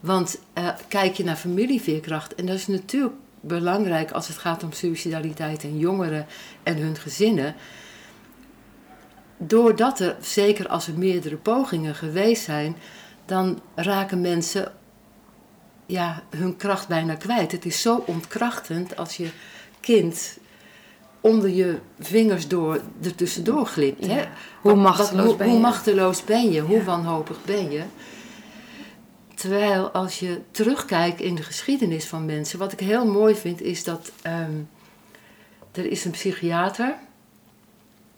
[0.00, 4.72] Want eh, kijk je naar familieveerkracht, en dat is natuurlijk belangrijk als het gaat om
[4.72, 6.26] suicidaliteit en jongeren
[6.62, 7.54] en hun gezinnen.
[9.46, 12.76] Doordat er, zeker als er meerdere pogingen geweest zijn,
[13.26, 14.72] dan raken mensen
[15.86, 17.52] ja, hun kracht bijna kwijt.
[17.52, 19.28] Het is zo ontkrachtend als je
[19.80, 20.38] kind
[21.20, 24.06] onder je vingers door, er tussendoor glipt.
[24.06, 24.20] Hè?
[24.20, 24.28] Ja.
[24.60, 25.60] Hoe Wat- machteloos hoe, ben hoe je?
[25.62, 26.60] machteloos ben je?
[26.60, 26.84] Hoe Ja.
[26.84, 27.82] wanhopig ben je?
[29.34, 33.84] Terwijl als je terugkijkt in de geschiedenis van mensen, wat ik heel mooi vind, is
[33.84, 34.52] dat ehm,
[35.72, 36.94] er is een psychiater.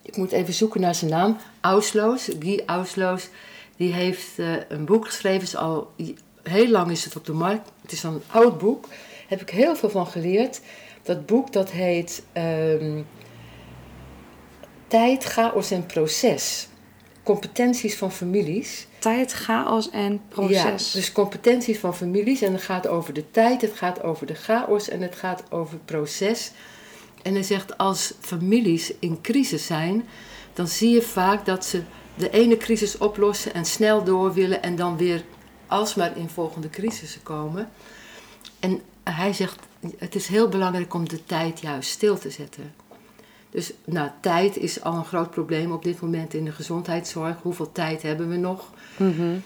[0.07, 1.37] Ik moet even zoeken naar zijn naam.
[1.61, 3.29] Ausloos, Guy Ausloos.
[3.77, 5.42] Die heeft eh, een boek geschreven.
[5.42, 5.92] Is al
[6.42, 7.71] heel lang is het op de markt.
[7.83, 8.83] Het is een oud boek.
[8.88, 10.61] Daar heb ik heel veel van geleerd.
[11.03, 13.03] Dat boek dat heet ehm,
[14.88, 16.69] Tijd, Chaos en Proces.
[17.23, 18.87] Competenties van families.
[18.99, 20.92] Tijd, chaos en proces.
[20.92, 22.42] Ja, dus competenties van families.
[22.42, 25.73] En het gaat over de tijd, het gaat over de chaos en het gaat over
[25.73, 26.53] het proces.
[27.27, 30.05] En hij zegt, als families in crisis zijn,
[30.53, 31.83] dan zie je vaak dat ze
[32.15, 35.23] de ene crisis oplossen en snel door willen en dan weer
[35.67, 37.69] alsmaar in volgende crisissen komen.
[38.61, 39.59] En hij zegt,
[39.99, 42.75] het is heel belangrijk om de tijd juist stil te zetten.
[43.51, 47.37] Dus nou, tijd is al een groot probleem op dit moment in de gezondheidszorg.
[47.43, 48.71] Hoeveel tijd hebben we nog?
[48.97, 49.21] Mhm.
[49.21, 49.43] Een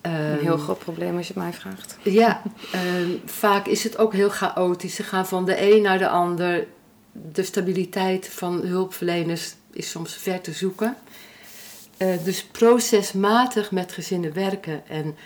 [0.00, 1.96] Ehm, heel groot probleem als je het mij vraagt.
[2.02, 2.42] ja,
[2.72, 4.94] ehm, vaak is het ook heel chaotisch.
[4.94, 6.66] Ze gaan van de een naar de ander.
[7.32, 10.96] De stabiliteit van hulpverleners is soms ver te zoeken.
[11.96, 15.16] Eh, dus procesmatig met gezinnen werken en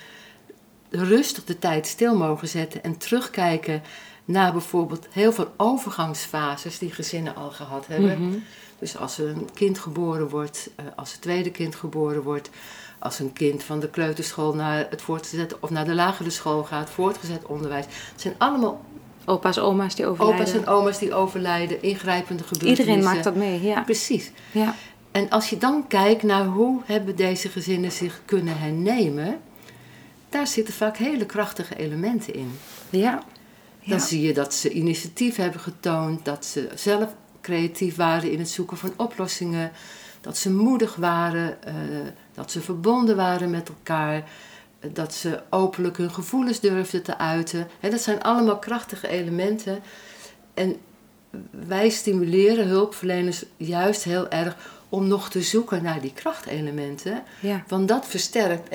[0.90, 3.82] rustig de tijd stil mogen zetten en terugkijken
[4.24, 8.28] naar bijvoorbeeld heel veel overgangsfases die gezinnen al gehad hebben.
[8.28, 8.38] Mhm.
[8.78, 12.50] Dus als er een kind geboren wordt, eh, als een tweede kind geboren wordt,
[12.98, 16.90] als een kind van de kleuterschool naar het voortgezet of naar de lagere school gaat,
[16.90, 17.84] voortgezet onderwijs.
[17.84, 18.84] Het zijn allemaal
[19.28, 20.40] Opa's, oma's die overlijden.
[20.46, 22.84] opa's en oma's die overlijden, ingrijpende gebeurtenissen.
[22.86, 23.80] Iedereen maakt dat mee, ja.
[23.82, 24.30] Precies.
[24.52, 24.74] ja.
[25.12, 29.38] En als je dan kijkt naar hoe hebben deze gezinnen zich kunnen hernemen,
[30.28, 32.58] daar zitten vaak hele krachtige elementen in.
[32.90, 33.10] Ja.
[33.86, 33.98] Dan Ja.
[33.98, 37.08] zie je dat ze initiatief hebben getoond, dat ze zelf
[37.40, 39.72] creatief waren in het zoeken van oplossingen,
[40.20, 41.74] dat ze moedig waren, eh,
[42.34, 44.24] dat ze verbonden waren met elkaar,
[44.92, 47.68] dat ze openlijk hun gevoelens durfden te uiten.
[47.80, 49.80] Dat zijn allemaal krachtige elementen.
[50.54, 50.76] En
[51.66, 54.56] wij stimuleren hulpverleners juist heel erg
[54.88, 57.22] om nog te zoeken naar die krachtelementen.
[57.40, 57.62] ja.
[57.68, 58.68] Want dat versterkt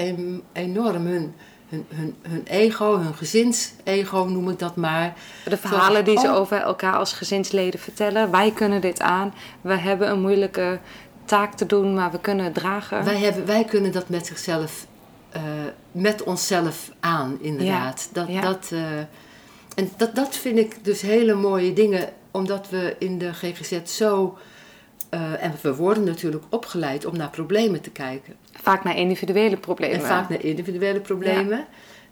[0.54, 1.34] enorm hun,
[1.70, 5.14] hun, hun, hun ego, hun gezinsego noem ik dat maar.
[5.46, 6.36] De verhalen die ze Oh.
[6.36, 8.32] over elkaar als gezinsleden vertellen.
[8.32, 9.34] Wij kunnen dit aan.
[9.62, 10.80] We hebben een moeilijke
[11.26, 13.04] taak te doen, maar we kunnen het dragen.
[13.04, 14.86] Wij, hebben, wij kunnen dat met zichzelf,
[15.92, 18.10] met onszelf aan, inderdaad.
[18.14, 18.42] Dat, ja.
[18.42, 18.98] Dat, eh,
[19.76, 24.38] en dat, dat vind ik dus hele mooie dingen, omdat we in de GGZ zo.
[25.10, 28.36] eh, en we worden natuurlijk opgeleid om naar problemen te kijken.
[28.52, 29.96] Vaak naar individuele problemen.
[30.00, 31.66] En vaak naar individuele problemen.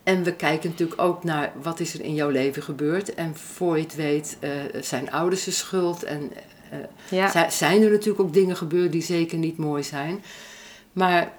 [0.03, 3.13] En we kijken natuurlijk ook naar wat is er in jouw leven gebeurd.
[3.13, 4.49] En voor je het weet, eh,
[4.81, 6.03] zijn ouders de schuld.
[6.03, 6.31] En
[6.71, 6.77] eh,
[7.09, 7.29] ja.
[7.31, 10.23] zi- zijn er natuurlijk ook dingen gebeurd die zeker niet mooi zijn.
[10.93, 11.31] Maar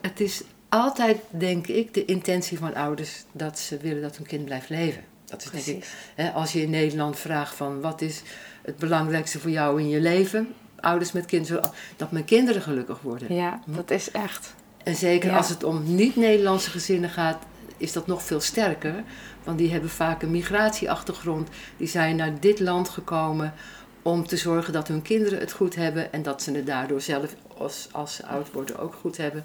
[0.00, 0.42] het is
[0.74, 5.02] altijd, denk ik, de intentie van ouders dat ze willen dat hun kind blijft leven.
[5.24, 5.94] Dat is denk ik, Precies.
[6.14, 8.22] hè, als je in Nederland vraagt van wat is
[8.62, 13.34] het belangrijkste voor jou in je leven, ouders met kinderen, dat mijn kinderen gelukkig worden.
[13.34, 14.54] Ja, dat is echt.
[14.84, 15.36] En zeker Ja.
[15.36, 17.42] als het om niet-Nederlandse gezinnen gaat,
[17.76, 18.94] is dat nog veel sterker.
[19.44, 21.48] Want die hebben vaak een migratieachtergrond.
[21.76, 23.54] Die zijn naar dit land gekomen
[24.02, 26.12] om te zorgen dat hun kinderen het goed hebben.
[26.12, 29.44] En dat ze het daardoor zelf, als, als ze oud worden, ook goed hebben.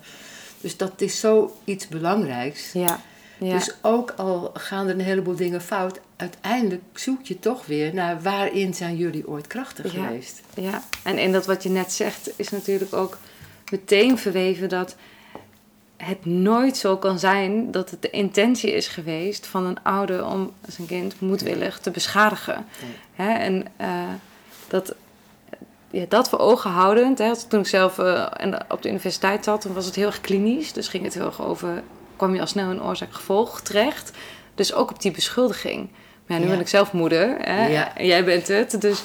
[0.62, 2.72] Dus dat is zoiets belangrijks.
[2.72, 3.00] Ja.
[3.38, 3.54] ja.
[3.54, 8.22] Dus ook al gaan er een heleboel dingen fout, uiteindelijk zoek je toch weer naar
[8.22, 10.06] waarin zijn jullie ooit krachtig Ja.
[10.06, 10.41] geweest.
[10.54, 13.17] Ja, en in dat wat je net zegt is natuurlijk ook
[13.72, 14.95] meteen verweven dat
[15.98, 20.54] het nooit zo kan zijn dat het de intentie is geweest van een ouder om
[20.67, 22.65] zijn kind moedwillig te beschadigen.
[23.13, 23.32] Hè?
[23.34, 24.04] En eh,
[24.67, 24.95] dat,
[25.91, 29.73] ja, dat voor ogen houdend, hè, toen ik zelf en op de universiteit zat, dan
[29.73, 30.73] was het heel erg klinisch.
[30.73, 31.84] Dus ging het heel erg over,
[32.15, 34.12] kwam je al snel in oorzaak-gevolg terecht.
[34.56, 35.89] Dus ook op die beschuldiging.
[36.25, 36.56] Maar ja, nu Ja.
[36.56, 37.97] ben ik zelf moeder hè, Ja.
[37.97, 38.82] en jij bent het.
[38.82, 39.04] Dus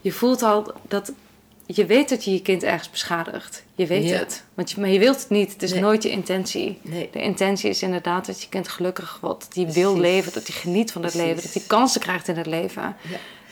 [0.00, 1.12] je voelt al dat
[1.66, 3.64] je weet dat je je kind ergens beschadigt.
[3.74, 4.44] Je weet het.
[4.54, 5.52] Want je, maar je wilt het niet.
[5.52, 5.80] Het is Nee.
[5.80, 6.78] nooit je intentie.
[6.82, 7.08] Nee.
[7.12, 9.44] De intentie is inderdaad dat je kind gelukkig wordt.
[9.44, 10.32] Dat hij wil leven.
[10.32, 11.28] Dat hij geniet van het Precies.
[11.28, 11.42] leven.
[11.44, 12.96] Dat hij kansen krijgt in het leven.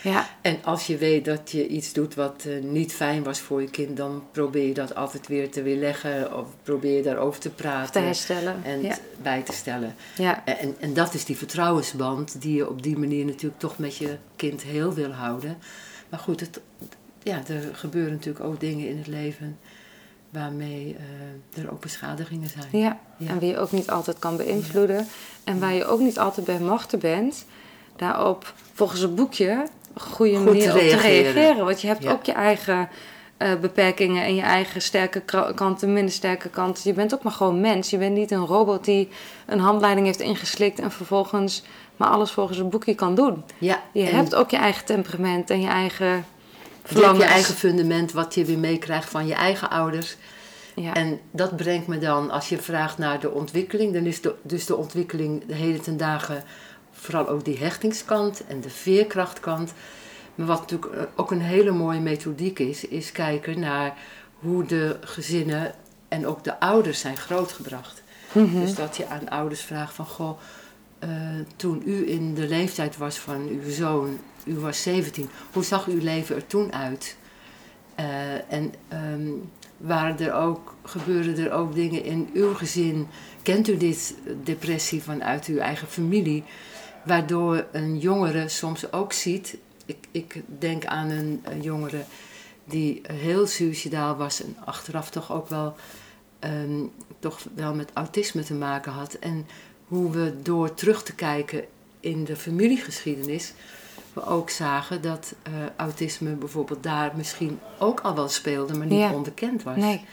[0.03, 0.29] Ja.
[0.41, 3.71] En als je weet dat je iets doet wat eh, niet fijn was voor je
[3.71, 7.55] kind, dan probeer je dat altijd weer te weerleggen of probeer je daarover te of
[7.57, 8.61] te praten herstellen.
[8.65, 8.97] en ja.
[9.23, 9.95] bij te stellen.
[10.17, 10.45] Ja.
[10.45, 14.17] En, en dat is die vertrouwensband die je op die manier natuurlijk toch met je
[14.37, 15.59] kind heel wil houden.
[16.09, 16.61] Maar goed, het,
[17.23, 19.59] ja, er gebeuren natuurlijk ook dingen in het leven
[20.31, 20.97] waarmee
[21.55, 22.83] eh, er ook beschadigingen zijn.
[22.83, 22.99] Ja.
[23.17, 23.29] Ja.
[23.29, 25.07] en wie je ook niet altijd kan beïnvloeden.
[25.45, 27.45] En waar je ook niet altijd bij machten bent.
[27.97, 29.67] Daarop, volgens het boekje,
[30.01, 31.65] goede Goed manier te op te reageren.
[31.65, 32.11] Want je hebt Ja.
[32.11, 32.89] ook je eigen
[33.37, 35.23] eh, beperkingen en je eigen sterke
[35.55, 36.83] kanten, minder sterke kanten.
[36.85, 37.91] Je bent ook maar gewoon mens.
[37.91, 39.09] Je bent niet een robot die
[39.47, 41.63] een handleiding heeft ingeslikt en vervolgens
[41.97, 43.45] maar alles volgens een boekje kan doen.
[43.59, 46.25] Ja, Je hebt ook je eigen temperament en je eigen
[46.85, 47.25] verlangens.
[47.25, 50.17] je eigen fundament wat je weer meekrijgt van je eigen ouders.
[50.75, 50.95] Ja.
[50.95, 54.67] En dat brengt me dan, als je vraagt naar de ontwikkeling, dan is de, dus
[54.67, 56.45] de ontwikkeling de hele ten dagen
[57.01, 59.73] vooral ook die hechtingskant en de veerkrachtkant.
[60.35, 63.97] Maar wat natuurlijk eh, ook een hele mooie methodiek is, is kijken naar
[64.39, 65.75] hoe de gezinnen
[66.09, 68.03] en ook de ouders zijn grootgebracht.
[68.33, 68.61] Mhm.
[68.61, 70.39] Dus dat je aan ouders vraagt van, goh,
[70.99, 71.11] eh,
[71.57, 76.01] toen u in de leeftijd was van uw zoon, u was 17, hoe zag uw
[76.01, 77.17] leven er toen uit?
[77.95, 79.31] Eh, en ehm,
[79.77, 83.09] waren er ook, gebeuren er ook dingen in uw gezin?
[83.43, 86.45] Kent u dit depressie vanuit uw eigen familie?
[87.05, 89.57] Waardoor een jongere soms ook ziet.
[89.87, 92.03] Ik, ik denk aan een, een jongere
[92.65, 95.75] die heel suicidaal was en achteraf toch ook wel,
[96.39, 96.81] ehm,
[97.19, 99.15] toch wel met autisme te maken had.
[99.15, 99.47] En
[99.87, 101.65] hoe we door terug te kijken
[102.01, 103.53] in de familiegeschiedenis,
[104.13, 108.99] we ook zagen dat eh, autisme bijvoorbeeld daar misschien ook al wel speelde, maar niet
[108.99, 109.13] Ja.
[109.13, 109.77] onbekend was.
[109.77, 110.05] Nee.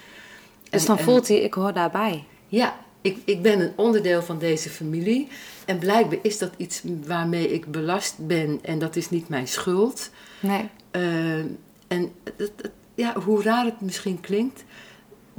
[0.69, 2.23] Dus En- dan en- voelt hij, ik hoor daarbij.
[2.47, 5.27] Ja, ik, ik ben een onderdeel van deze familie.
[5.65, 10.09] En blijkbaar is dat iets waarmee ik belast ben en dat is niet mijn schuld.
[10.39, 10.69] Nee.
[10.91, 11.37] Eh,
[11.87, 14.63] en het, het- ja, hoe raar het misschien klinkt,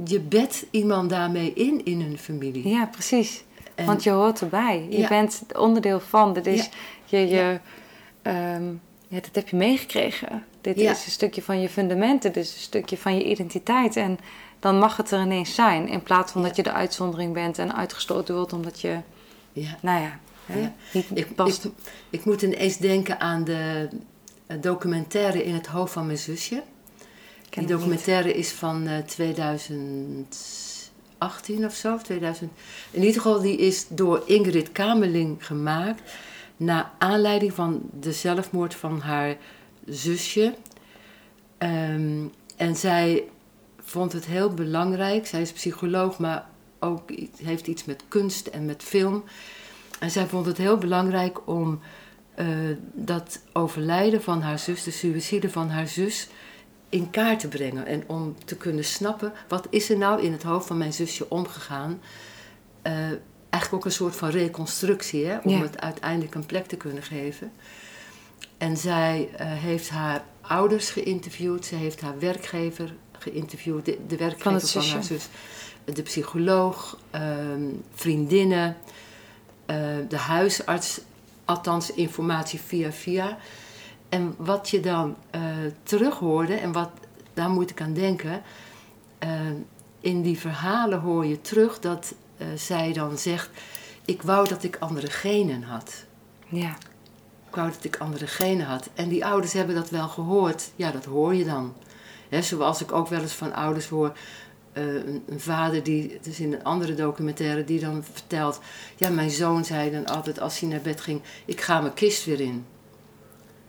[0.05, 2.67] je bedt iemand daarmee in in een familie.
[2.69, 3.43] Ja, precies.
[3.75, 4.85] En- Want je hoort erbij.
[4.89, 5.07] Je Ja.
[5.07, 6.33] bent onderdeel van.
[6.33, 6.69] Dit is
[7.05, 7.19] Ja.
[7.19, 7.59] je, je
[8.21, 8.65] ehm,
[9.07, 10.43] ja, dat heb je meegekregen.
[10.61, 12.33] Dit is een stukje van je fundamenten.
[12.33, 13.95] Dit is een stukje van je identiteit.
[13.95, 14.17] En
[14.59, 15.87] dan mag het er ineens zijn.
[15.87, 16.47] In plaats van Ja.
[16.47, 18.99] dat je de uitzondering bent en uitgestoten wordt omdat je,
[19.53, 19.77] Ja.
[19.81, 20.19] nou ja,
[20.93, 21.65] niet Ik, past.
[21.65, 21.71] ik,
[22.09, 23.89] ik moet ineens denken aan de
[24.47, 26.63] eh, documentaire In het hoofd van mijn zusje.
[27.49, 28.97] Ken Die documentaire is van eh
[31.17, 32.51] 2018 of zo, of 2000.
[32.91, 36.01] In ieder geval, die is door Ingrid Kamerling gemaakt.
[36.57, 39.35] Naar aanleiding van de zelfmoord van haar
[39.85, 40.53] zusje.
[41.57, 43.23] Ehm, en zij
[43.89, 45.27] vond het heel belangrijk.
[45.27, 46.45] Zij is psycholoog, maar
[46.79, 47.11] ook
[47.43, 49.23] heeft iets met kunst en met film.
[49.99, 51.79] En zij vond het heel belangrijk om
[52.35, 52.47] eh,
[52.93, 56.27] dat overlijden van haar zus, de suïcide van haar zus,
[56.89, 57.85] in kaart te brengen.
[57.85, 61.29] En om te kunnen snappen, wat is er nou in het hoofd van mijn zusje
[61.29, 62.01] omgegaan?
[62.81, 62.93] Eh,
[63.49, 65.61] eigenlijk ook een soort van reconstructie, hè, om Ja.
[65.61, 67.51] het uiteindelijk een plek te kunnen geven.
[68.57, 72.95] En zij eh, heeft haar ouders geïnterviewd, ze heeft haar werkgever
[73.31, 75.27] geïnterviewd, de, de werkgever Van haar zus,
[75.85, 78.77] de psycholoog, ehm, vriendinnen,
[79.65, 79.77] eh,
[80.09, 81.01] de huisarts,
[81.45, 83.37] althans informatie via via.
[84.09, 85.41] En wat je dan eh
[85.83, 86.89] terughoorde, en wat,
[87.33, 88.41] daar moet ik aan denken,
[89.19, 89.29] eh,
[89.99, 92.13] in die verhalen hoor je terug dat
[92.55, 93.49] zij dan zegt,
[94.05, 96.05] ik wou dat ik andere genen had.
[96.47, 96.77] Ja,
[97.47, 98.89] Ik wou dat ik andere genen had.
[98.93, 100.71] En die ouders hebben dat wel gehoord.
[100.75, 101.73] Ja, dat hoor je dan.
[102.29, 104.17] Hè, zoals ik ook wel eens van ouders hoor.
[104.73, 108.59] eh, een, een vader die, het is in een andere documentaire, die dan vertelt.
[108.95, 112.25] Ja, mijn zoon zei dan altijd als hij naar bed ging: Ik ga mijn kist
[112.25, 112.65] weer in.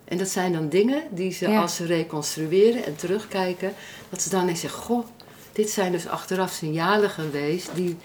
[0.04, 1.60] En dat zijn dan dingen die ze, Ja.
[1.60, 3.72] als ze reconstrueren en terugkijken,
[4.08, 5.06] dat ze dan eens zeggen: Goh,
[5.52, 7.96] dit zijn dus achteraf signalen geweest die,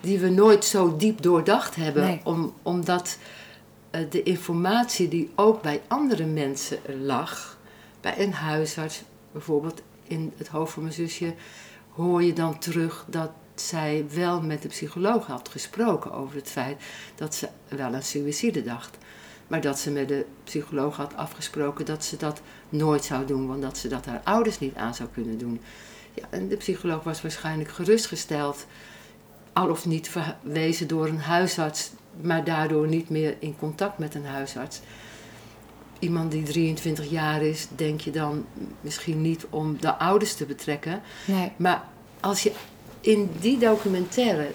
[0.00, 2.02] die we nooit zo diep doordacht hebben.
[2.02, 2.20] Nee.
[2.24, 3.18] Om, omdat
[3.90, 7.58] eh, de informatie die ook bij andere mensen lag,
[8.00, 9.02] bij een huisarts
[9.34, 11.34] bijvoorbeeld in het hoofd van mijn zusje,
[11.90, 16.82] hoor je dan terug dat zij wel met de psycholoog had gesproken over het feit
[17.14, 18.98] dat ze wel aan suïcide dacht.
[19.46, 23.62] Maar dat ze met de psycholoog had afgesproken dat ze dat nooit zou doen, want
[23.62, 25.60] dat ze dat haar ouders niet aan zou kunnen doen.
[26.14, 28.66] Ja, en de psycholoog was waarschijnlijk gerustgesteld,
[29.52, 34.26] al of niet verwezen door een huisarts, maar daardoor niet meer in contact met een
[34.26, 34.80] huisarts.
[35.98, 38.44] Iemand die 23 jaar is, denk je dan
[38.80, 41.00] misschien niet om de ouders te betrekken.
[41.24, 41.52] nee.
[41.56, 41.84] Maar
[42.20, 42.52] als je
[43.00, 44.50] in die documentaire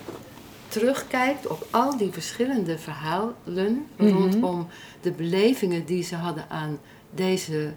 [0.68, 4.10] terugkijkt op al die verschillende verhalen Mhm.
[4.10, 4.68] rondom
[5.02, 6.80] de belevingen die ze hadden aan
[7.12, 7.74] deze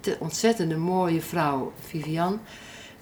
[0.00, 2.40] te- ontzettende mooie vrouw Vivian.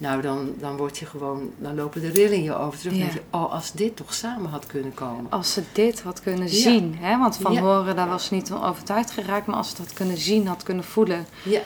[0.00, 2.96] Nou, dan, dan word je gewoon, dan lopen de rillingen over terug.
[2.96, 3.04] Ja.
[3.04, 5.30] Je, oh, als dit toch samen had kunnen komen.
[5.30, 6.54] Als ze dit had kunnen Ja.
[6.54, 7.18] zien, hè?
[7.18, 7.60] want van Ja.
[7.60, 10.62] horen daar was ze niet overtuigd geraakt, maar als ze het had kunnen zien, had
[10.62, 11.26] kunnen voelen.
[11.44, 11.60] Ja,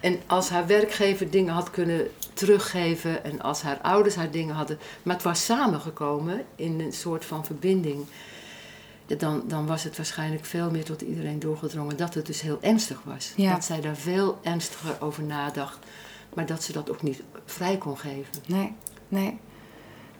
[0.00, 4.78] en als haar werkgever dingen had kunnen teruggeven en als haar ouders haar dingen hadden.
[5.02, 8.04] Maar het was samengekomen in een soort van verbinding.
[9.18, 13.00] dan, dan was het waarschijnlijk veel meer tot iedereen doorgedrongen dat het dus heel ernstig
[13.04, 13.32] was.
[13.36, 15.78] Dat zij daar veel ernstiger over nadacht,
[16.38, 18.32] maar dat ze dat ook niet vrij kon geven.
[18.46, 18.72] Nee,
[19.08, 19.38] nee.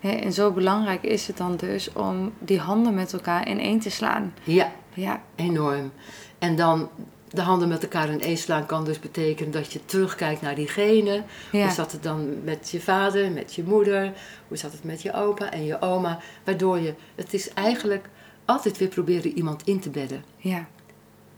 [0.00, 0.16] nee.
[0.16, 3.90] En zo belangrijk is het dan dus om die handen met elkaar in één te
[3.90, 4.34] slaan.
[4.44, 5.92] Ja, Ja, enorm.
[6.38, 6.88] En dan
[7.28, 11.22] de handen met elkaar in één slaan kan dus betekenen dat je terugkijkt naar diegene.
[11.52, 11.62] ja.
[11.62, 14.12] Hoe zat het dan met je vader, met je moeder?
[14.48, 16.18] Hoe zat het met je opa en je oma?
[16.44, 18.08] Waardoor je, het is eigenlijk
[18.44, 20.24] altijd weer proberen iemand in te bedden.
[20.36, 20.66] ja.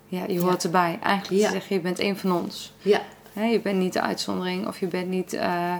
[0.07, 0.41] Ja, je Ja.
[0.41, 0.99] hoort erbij.
[1.03, 1.47] Eigenlijk Ja.
[1.47, 2.73] te zeggen, je bent één van ons.
[2.83, 3.01] Ja,
[3.33, 5.75] Hè, je bent niet de uitzondering of je bent niet eh,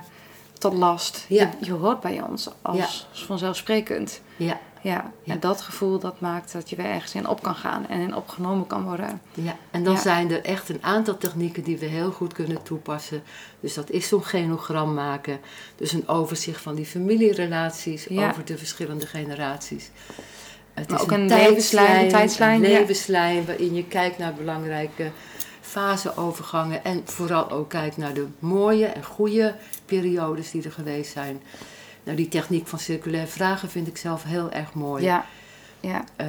[0.59, 1.25] tot last.
[1.29, 1.43] Ja.
[1.61, 2.85] Je, je hoort bij ons als, Ja.
[2.85, 4.21] als vanzelfsprekend.
[4.37, 5.13] ja, Ja.
[5.27, 8.15] En dat gevoel dat maakt dat je weer ergens in op kan gaan en in
[8.15, 9.21] opgenomen kan worden.
[9.35, 9.57] ja.
[9.71, 13.23] En dan zijn er echt een aantal technieken die we heel goed kunnen toepassen.
[13.61, 15.41] Dus dat is zo'n genogram maken.
[15.77, 19.91] Dus een overzicht van die familierelaties over de verschillende generaties.
[20.75, 25.11] Het Maar is ook een levenslijn, tijdslijn, Een levenslijn waarin je kijkt naar belangrijke
[25.71, 26.85] faseovergangen.
[26.85, 29.55] En vooral ook kijkt naar de mooie en goede
[29.85, 31.41] periodes die er geweest zijn.
[32.05, 35.05] Nou, die techniek van circulair vragen vind ik zelf heel erg mooi.
[35.05, 35.25] Ja,
[35.81, 36.27] ja, Eh,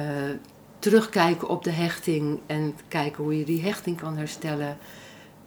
[0.78, 4.76] terugkijken op de hechting en kijken hoe je die hechting kan herstellen.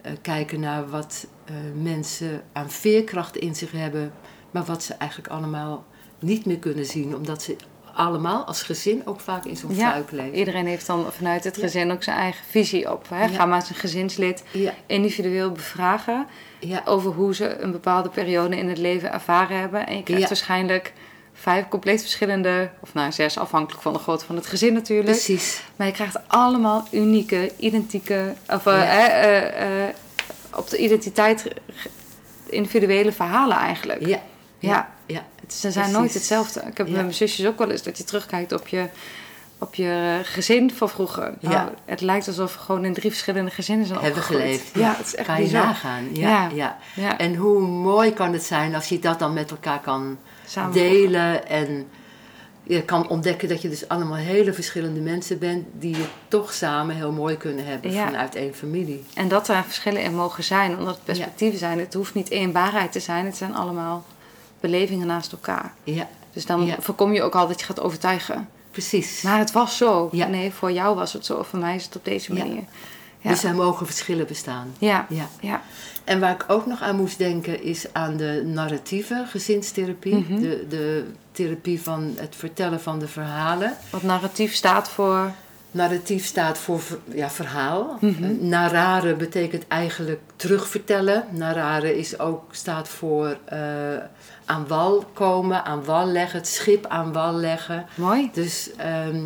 [0.00, 4.12] Eh, kijken naar wat eh, mensen aan veerkracht in zich hebben,
[4.50, 5.84] maar wat ze eigenlijk allemaal
[6.18, 7.56] niet meer kunnen zien, omdat ze
[7.96, 10.38] allemaal als gezin ook vaak in zo'n Ja, fuik leven.
[10.38, 11.62] iedereen heeft dan vanuit het Ja.
[11.62, 13.08] gezin ook zijn eigen visie op.
[13.08, 13.20] Hè?
[13.24, 13.28] Ja.
[13.28, 14.42] Ga maar zijn gezinslid
[14.86, 16.26] individueel bevragen
[16.84, 19.86] over hoe ze een bepaalde periode in het leven ervaren hebben.
[19.86, 20.92] En je krijgt waarschijnlijk
[21.32, 25.10] vijf compleet verschillende, of nou zes, afhankelijk van de grootte van het gezin natuurlijk.
[25.10, 25.62] precies.
[25.76, 28.82] Maar je krijgt allemaal unieke, identieke, of eh,
[29.24, 29.94] eh, eh,
[30.54, 31.46] op de identiteit
[32.46, 34.06] individuele verhalen eigenlijk.
[34.06, 34.22] Ja,
[34.58, 34.92] Ja.
[35.06, 35.92] ja, ze zijn Precies.
[35.92, 36.60] nooit hetzelfde.
[36.60, 36.92] Ik heb Ja.
[36.92, 38.88] met mijn zusjes ook wel eens dat je terugkijkt op je,
[39.58, 41.34] op je gezin van vroeger.
[41.40, 41.72] Nou, Ja.
[41.84, 44.44] Het lijkt alsof we gewoon in drie verschillende gezinnen zijn Hebben opgegroeid.
[44.44, 44.74] geleefd.
[44.74, 46.14] Ja, het is echt kan je nagaan.
[46.14, 46.76] Ja, Ja.
[46.94, 47.18] ja.
[47.18, 51.48] En hoe mooi kan het zijn als je dat dan met elkaar kan samen delen
[51.48, 51.86] en
[52.62, 56.94] je kan ontdekken dat je dus allemaal hele verschillende mensen bent die je toch samen
[56.96, 58.04] heel mooi kunnen hebben Ja.
[58.06, 59.04] vanuit één familie.
[59.14, 61.78] En dat er verschillen in mogen zijn, omdat het perspectieven zijn.
[61.78, 64.04] Het hoeft niet één waarheid te zijn, het zijn allemaal
[64.70, 65.72] belevingen naast elkaar.
[65.84, 66.76] Ja, Dus dan Ja.
[66.80, 68.48] voorkom je ook al dat je gaat overtuigen.
[68.70, 69.22] precies.
[69.22, 70.08] Maar het was zo.
[70.12, 70.26] Ja.
[70.26, 72.44] Nee, voor jou was het zo, voor mij is het op deze Ja.
[72.44, 72.62] manier.
[73.20, 73.30] Ja.
[73.30, 74.74] Dus er mogen verschillen bestaan.
[74.78, 75.06] ja.
[75.08, 75.28] Ja.
[75.40, 75.62] ja.
[76.04, 80.14] En waar ik ook nog aan moest denken is aan de narratieve gezinstherapie.
[80.14, 80.40] Mhm.
[80.40, 83.76] de, de therapie van het vertellen van de verhalen.
[83.90, 85.30] Wat narratief staat voor.
[85.70, 86.80] Narratief staat voor
[87.14, 87.98] ja, verhaal.
[88.00, 88.48] Mhm.
[88.48, 91.24] Narrare betekent eigenlijk terugvertellen.
[91.30, 93.58] Narrare is ook, staat voor eh,
[94.46, 97.86] aan wal komen, aan wal leggen, het schip aan wal leggen.
[97.94, 98.30] Mooi.
[98.32, 99.24] Dus, ehm,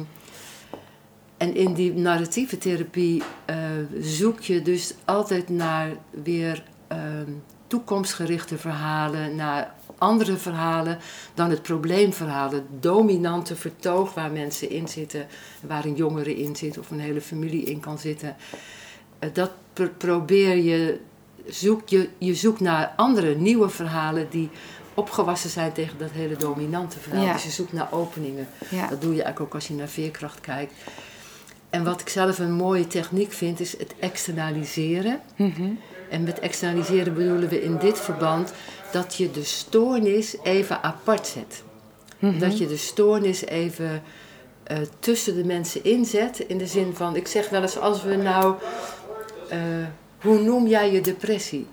[1.37, 3.57] en in die narratieve therapie eh,
[4.01, 7.31] zoek je dus altijd naar weer ehm,
[7.67, 10.99] toekomstgerichte verhalen, naar andere verhalen
[11.35, 12.51] dan het probleemverhaal.
[12.51, 15.27] Het dominante vertoog waar mensen in zitten,
[15.67, 18.37] waar een jongere in zit of een hele familie in kan zitten.
[19.19, 21.01] Eh, dat pro- probeer je,
[21.47, 24.51] zoek je, je zoekt naar andere nieuwe verhalen die
[24.95, 27.25] opgewassen zijn tegen dat hele dominante verhaal.
[27.25, 27.33] Ja.
[27.33, 28.49] Dus je zoekt naar openingen.
[28.69, 28.87] Ja.
[28.87, 30.73] Dat doe je eigenlijk ook als je naar veerkracht kijkt.
[31.71, 35.21] En wat ik zelf een mooie techniek vind, is het externaliseren.
[35.37, 35.71] Mhm.
[36.11, 38.53] En met externaliseren bedoelen we in dit verband
[38.93, 41.63] dat je de stoornis even apart zet.
[42.19, 42.39] Mhm.
[42.39, 44.03] Dat je de stoornis even
[44.63, 46.39] eh, tussen de mensen inzet.
[46.39, 48.55] In de zin van, ik zeg wel eens, als we nou,
[49.49, 49.59] eh,
[50.21, 51.67] hoe noem jij je depressie?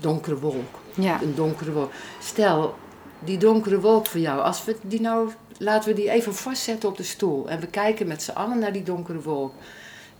[0.00, 0.79] Donkere wolk.
[0.94, 1.22] Ja.
[1.22, 1.92] Een donkere wolk.
[2.20, 2.74] Stel,
[3.18, 6.96] die donkere wolk voor jou, als we die nou, laten we die even vastzetten op
[6.96, 7.48] de stoel.
[7.48, 9.52] En we kijken met z'n allen naar die donkere wolk.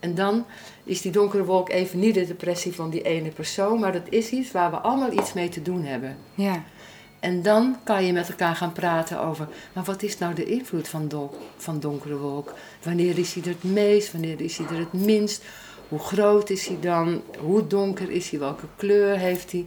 [0.00, 0.44] En dan
[0.84, 4.30] is die donkere wolk even niet de depressie van die ene persoon, maar dat is
[4.30, 6.16] iets waar we allemaal iets mee te doen hebben.
[6.34, 6.62] Ja.
[7.20, 10.88] En dan kan je met elkaar gaan praten over, maar wat is nou de invloed
[10.88, 12.54] van, van donkere wolk?
[12.82, 14.12] Wanneer is hij er het meest?
[14.12, 15.44] Wanneer is hij er het minst?
[15.88, 17.22] Hoe groot is hij dan?
[17.38, 18.38] Hoe donker is hij?
[18.38, 19.66] Welke kleur heeft hij?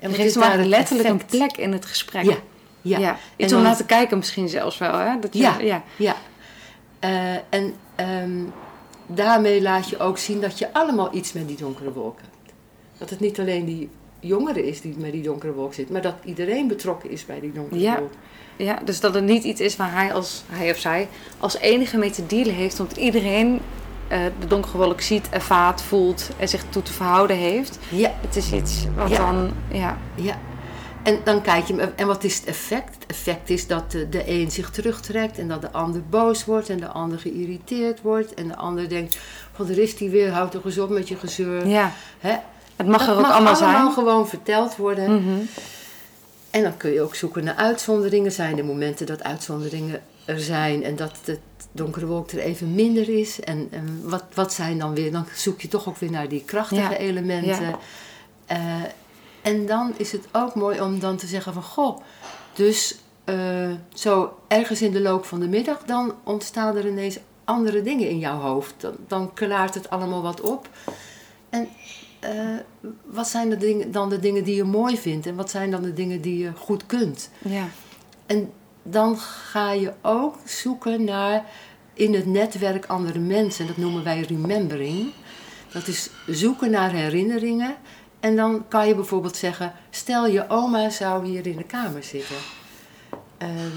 [0.00, 1.30] En is daar letterlijk een effect?
[1.30, 2.24] plek in het gesprek.
[2.24, 2.36] Ja,
[2.82, 2.98] ja.
[2.98, 3.18] ja.
[3.36, 4.92] Iets om naar te kijken misschien zelfs wel.
[4.98, 5.18] Hè?
[5.20, 5.58] Dat je, Ja.
[5.60, 5.82] ja.
[5.96, 6.16] Ja.
[6.98, 8.42] Eh, en ehm,
[9.06, 12.52] daarmee laat je ook zien dat je allemaal iets met die donkere wolk hebt.
[12.98, 13.88] Dat het niet alleen die
[14.20, 17.52] jongere is die met die donkere wolk zit, maar dat iedereen betrokken is bij die
[17.52, 17.98] donkere Ja.
[17.98, 18.12] wolk.
[18.56, 21.98] Ja, dus dat het niet iets is waar hij, als, hij of zij als enige
[21.98, 22.80] mee te dealen heeft.
[22.80, 23.60] Omdat iedereen
[24.38, 27.78] de donkere wolk ziet, ervaart, voelt en zich toe te verhouden heeft.
[27.88, 29.16] Ja, Het is iets wat Ja.
[29.16, 30.38] dan, ja, ja.
[31.02, 32.94] En dan kijk je, en wat is het effect?
[32.94, 36.68] Het effect is dat de, de een zich terugtrekt en dat de ander boos wordt
[36.68, 38.34] en de ander geïrriteerd wordt.
[38.34, 39.18] En de ander denkt,
[39.52, 41.66] van er is die weer, houd toch eens op met je gezeur.
[41.66, 41.92] Ja.
[42.18, 42.36] Hè?
[42.76, 43.92] Het mag dat er ook mag allemaal zijn.
[43.92, 45.14] gewoon verteld worden.
[45.14, 45.38] Mhm.
[46.50, 48.32] En dan kun je ook zoeken naar uitzonderingen.
[48.32, 51.38] Zijn er momenten dat uitzonderingen er zijn en dat het
[51.72, 53.40] donkere wolk er even minder is?
[53.40, 55.12] En, en wat, wat zijn dan weer?
[55.12, 56.96] Dan zoek je toch ook weer naar die krachtige Ja.
[56.96, 57.76] elementen.
[58.46, 58.58] Eh,
[59.42, 62.00] en dan is het ook mooi om dan te zeggen van goh,
[62.52, 67.82] dus eh, zo ergens in de loop van de middag, dan ontstaan er ineens andere
[67.82, 68.74] dingen in jouw hoofd.
[68.78, 70.68] Dan, dan klaart het allemaal wat op.
[71.50, 71.68] En
[72.20, 72.30] eh,
[73.04, 75.82] wat zijn de dingen, dan de dingen die je mooi vindt en wat zijn dan
[75.82, 77.30] de dingen die je goed kunt?
[77.38, 77.68] Ja.
[78.26, 78.50] En
[78.82, 81.44] dan ga je ook zoeken naar
[81.94, 83.66] in het netwerk andere mensen.
[83.66, 85.12] Dat noemen wij remembering.
[85.72, 87.76] Dat is zoeken naar herinneringen.
[88.20, 92.36] En dan kan je bijvoorbeeld zeggen: stel je oma zou hier in de kamer zitten.
[93.38, 93.76] Ehm,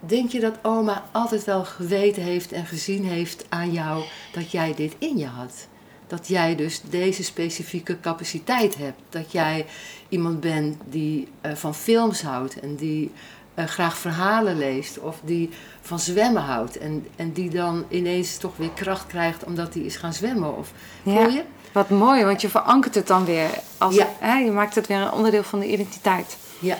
[0.00, 4.74] denk je dat oma altijd wel geweten heeft en gezien heeft aan jou dat jij
[4.74, 5.68] dit in je had?
[6.06, 9.00] Dat jij dus deze specifieke capaciteit hebt.
[9.08, 9.66] Dat jij
[10.08, 13.12] iemand bent die eh, van films houdt en die
[13.54, 15.50] eh, graag verhalen leest of die
[15.80, 16.78] van zwemmen houdt.
[16.78, 20.56] En, en die dan ineens toch weer kracht krijgt omdat hij is gaan zwemmen.
[20.56, 21.26] Of, Ja.
[21.26, 21.42] Je?
[21.72, 23.48] Wat mooi, want je verankert het dan weer.
[23.78, 24.08] Als, Ja.
[24.18, 26.36] hè, je maakt het weer een onderdeel van de identiteit.
[26.58, 26.76] Ja.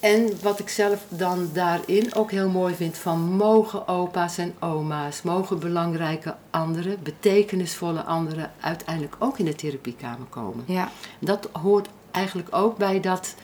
[0.00, 5.22] En wat ik zelf dan daarin ook heel mooi vind, van mogen opa's en oma's,
[5.22, 10.64] mogen belangrijke anderen, betekenisvolle anderen, uiteindelijk ook in de therapiekamer komen.
[10.66, 10.90] Ja.
[11.18, 13.34] Dat hoort eigenlijk ook bij dat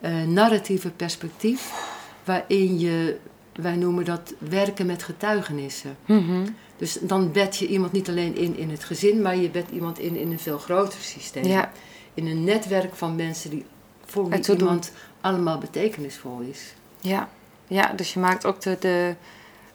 [0.00, 1.72] eh, narratieve perspectief,
[2.24, 3.16] waarin je,
[3.52, 5.96] wij noemen dat werken met getuigenissen.
[6.06, 6.46] Mhm.
[6.76, 9.98] Dus dan bed je iemand niet alleen in in het gezin, maar je bedt iemand
[9.98, 11.44] in in een veel groter systeem.
[11.44, 11.72] Ja.
[12.14, 13.64] In een netwerk van mensen die
[14.04, 14.58] voor wie doen.
[14.58, 16.74] iemand allemaal betekenisvol is.
[17.00, 17.28] Ja.
[17.66, 19.14] ja, dus je maakt ook de, de,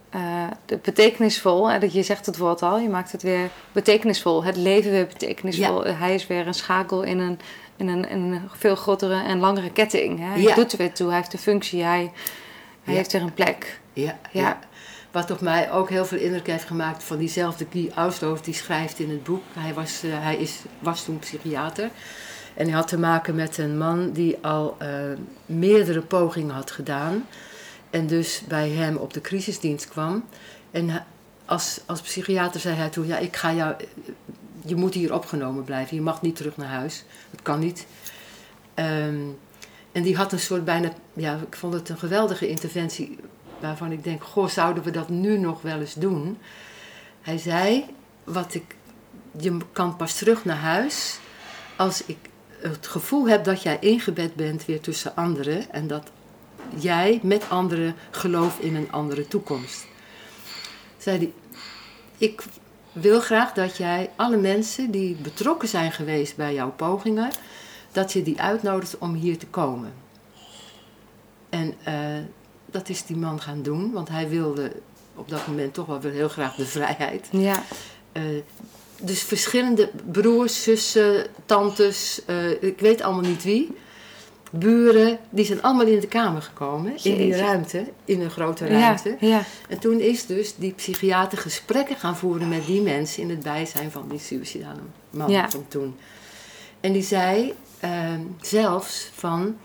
[0.10, 1.72] eh, de betekenisvol.
[1.72, 4.44] Hè, dat je zegt het woord al, je maakt het weer betekenisvol.
[4.44, 5.84] Het leven weer betekenisvol.
[5.84, 7.40] Hij is weer een schakel in een,
[7.78, 10.20] in een, in een veel grotere en langere ketting.
[10.20, 10.36] Hè.
[10.36, 10.56] Ja.
[10.56, 12.12] doet er weer toe, hij heeft een functie, hij,
[12.84, 13.00] hij Ja.
[13.00, 13.80] heeft er een plek.
[13.94, 14.42] Ja, Ja.
[14.42, 14.60] ja.
[15.12, 19.00] Wat op mij ook heel veel indruk heeft gemaakt van diezelfde Guy Ausdorf, die schrijft
[19.00, 19.42] in het boek.
[19.54, 21.90] Hij, was, eh, hij is, was toen psychiater.
[22.54, 24.90] En hij had te maken met een man die al eh,
[25.46, 27.26] meerdere pogingen had gedaan.
[27.90, 30.24] En dus bij hem op de crisisdienst kwam.
[30.72, 31.06] En
[31.46, 33.76] als, als psychiater zei hij toen: Ja, ik ga jou.
[34.66, 35.96] Je moet hier opgenomen blijven.
[35.96, 37.04] Je mag niet terug naar huis.
[37.32, 37.86] Dat kan niet.
[38.74, 39.20] Ehm,
[39.92, 40.94] en die had een soort bijna.
[41.14, 43.18] Ja, ik vond het een geweldige interventie.
[43.60, 46.38] Waarvan ik denk: Goh, zouden we dat nu nog wel eens doen?
[47.22, 47.86] Hij zei:
[48.24, 48.76] Wat ik.
[49.40, 51.20] Je kan pas terug naar huis.
[51.78, 52.18] Als ik
[52.60, 55.72] het gevoel heb dat jij ingebed bent weer tussen anderen.
[55.72, 56.12] En dat
[56.78, 59.86] jij met anderen gelooft in een andere toekomst.
[60.98, 61.34] Zei hij:
[62.18, 62.44] Ik
[62.96, 67.32] wil graag dat jij alle mensen die betrokken zijn geweest bij jouw pogingen,
[67.92, 69.94] dat je die uitnodigt om hier te komen.
[71.50, 71.96] En eh,
[72.66, 74.72] dat is die man gaan doen, want hij wilde
[75.16, 77.28] op dat moment toch wel weer heel graag de vrijheid.
[77.32, 77.64] Ja,
[78.16, 78.24] Eh,
[79.02, 83.76] dus verschillende broers, zussen, tantes, eh, ik weet allemaal niet wie.
[84.52, 89.18] Buren, die zijn allemaal in de kamer gekomen, in die ruimte, in een grote ruimte.
[89.20, 89.44] ja.
[89.70, 93.92] En toen is dus die psychiater gesprekken gaan voeren met die mensen in het bijzijn
[93.92, 94.80] van die suicidale
[95.10, 95.50] man Ja.
[95.50, 95.96] van toen.
[96.80, 99.58] En die zei ehm, zelfs van,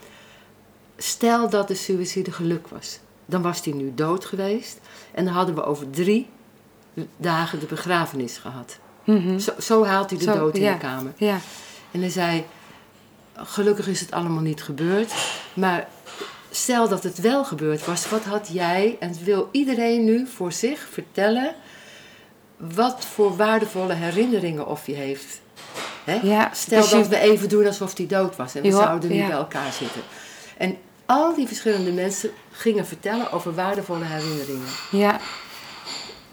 [0.97, 2.99] stel dat de suïcide geluk was.
[3.27, 4.79] Dan was hij nu dood geweest.
[5.13, 6.27] En dan hadden we over drie
[7.17, 8.79] dagen de begrafenis gehad.
[9.05, 9.39] Mhm.
[9.39, 11.13] Zo, zo haalt hij de Zo, dood in de kamer.
[11.17, 11.39] ja.
[11.91, 12.45] En hij zei,
[13.43, 15.13] gelukkig is het allemaal niet gebeurd.
[15.55, 15.89] Maar
[16.51, 18.97] stel dat het wel gebeurd was, wat had jij...
[19.01, 21.55] En wil iedereen nu voor zich vertellen...
[22.57, 25.41] wat voor waardevolle herinneringen of je heeft.
[26.05, 26.21] Hè?
[26.23, 28.55] Ja, Stel dus je- dat we even doen alsof hij dood was.
[28.55, 29.27] En we zouden nu ja.
[29.27, 30.01] bij elkaar zitten.
[30.57, 30.77] En
[31.07, 34.69] al die verschillende mensen gingen vertellen over waardevolle herinneringen.
[34.91, 35.21] Ja,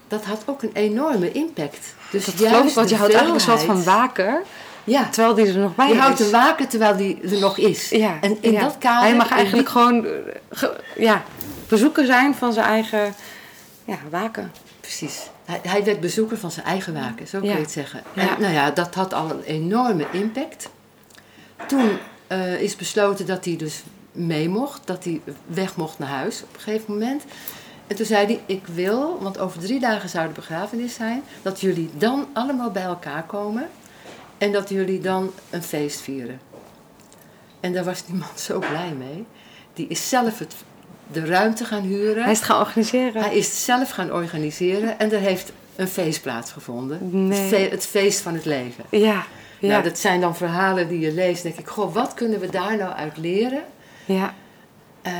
[0.07, 1.95] Dat had ook een enorme impact.
[2.11, 4.43] Dus dat geloof ik, want je houdt eigenlijk een soort van waker,
[4.87, 5.99] Ja, terwijl die er nog bij je is.
[5.99, 7.89] houdt hem waken terwijl die er nog is.
[7.89, 8.61] Ja, en in ja.
[8.61, 9.07] dat kader...
[9.07, 10.11] Hij mag eigenlijk die- gewoon eh,
[10.49, 11.23] ge- ja,
[11.67, 13.13] bezoeker zijn van zijn eigen
[13.85, 14.51] ja, waken.
[14.81, 15.29] Precies.
[15.45, 17.53] Hij, hij werd bezoeker van zijn eigen waken, zo kun Ja.
[17.55, 18.01] je het zeggen.
[18.13, 18.21] Ja.
[18.35, 20.69] En nou ja, dat had al een enorme impact.
[21.67, 21.89] Toen
[22.27, 26.55] eh, is besloten dat hij dus mee mocht, dat hij weg mocht naar huis op
[26.55, 27.23] een gegeven moment.
[27.87, 31.61] En toen zei hij, ik wil, want over drie dagen zou de begrafenis zijn, dat
[31.61, 33.67] jullie dan allemaal bij elkaar komen
[34.37, 36.39] en dat jullie dan een feest vieren.
[37.59, 39.25] En daar was die man zo blij mee.
[39.73, 40.55] Die is zelf het,
[41.11, 42.23] de ruimte gaan huren.
[42.23, 43.21] Hij is het gaan organiseren.
[43.21, 47.27] Hij is het zelf gaan organiseren en er heeft een feest plaatsgevonden.
[47.27, 47.39] Nee.
[47.39, 48.83] Het, fe- het feest van het leven.
[48.89, 49.25] Ja,
[49.59, 51.43] ja, Nou, dat zijn dan verhalen die je leest.
[51.43, 53.63] Dan denk ik, goh, wat kunnen we daar nou uit leren?
[54.05, 54.33] ja,
[55.01, 55.13] Eh,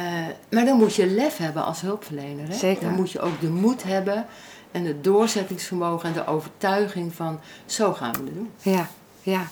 [0.51, 2.47] maar dan moet je lef hebben als hulpverlener.
[2.47, 2.53] Hè?
[2.55, 2.83] Zeker.
[2.83, 4.25] Dan moet je ook de moed hebben
[4.71, 8.49] en het doorzettingsvermogen en de overtuiging van zo gaan we het doen.
[8.61, 8.87] ja,
[9.31, 9.47] ja.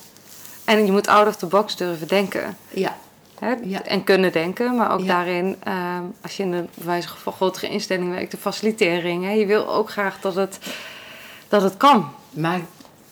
[0.66, 2.58] En je moet out of the box durven denken.
[2.70, 2.98] Ja,
[3.40, 3.54] Hè?
[3.64, 3.84] Ja.
[3.84, 5.06] En kunnen denken, maar ook Ja.
[5.06, 9.24] daarin, ehm, als je in een wijze van grotere instelling werkt, de facilitering.
[9.24, 9.32] Hè?
[9.32, 10.60] Je wil ook graag dat het,
[11.48, 12.12] dat het kan.
[12.30, 12.60] maar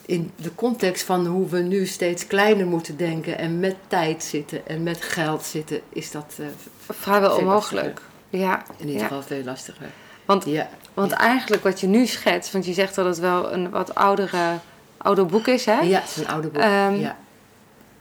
[0.05, 4.67] in de context van hoe we nu steeds kleiner moeten denken en met tijd zitten
[4.67, 6.45] en met geld zitten, is dat eh,
[6.89, 8.01] Vrijwel onmogelijk.
[8.29, 9.07] Ja, in ieder ja.
[9.07, 9.87] geval veel lastiger.
[10.25, 13.69] Want, Ja, want eigenlijk wat je nu schetst, want je zegt dat het wel een
[13.69, 14.59] wat oudere,
[15.03, 15.79] ouder boek is, hè?
[15.79, 16.61] ja het is een oude boek.
[16.61, 17.17] Ehm, ja.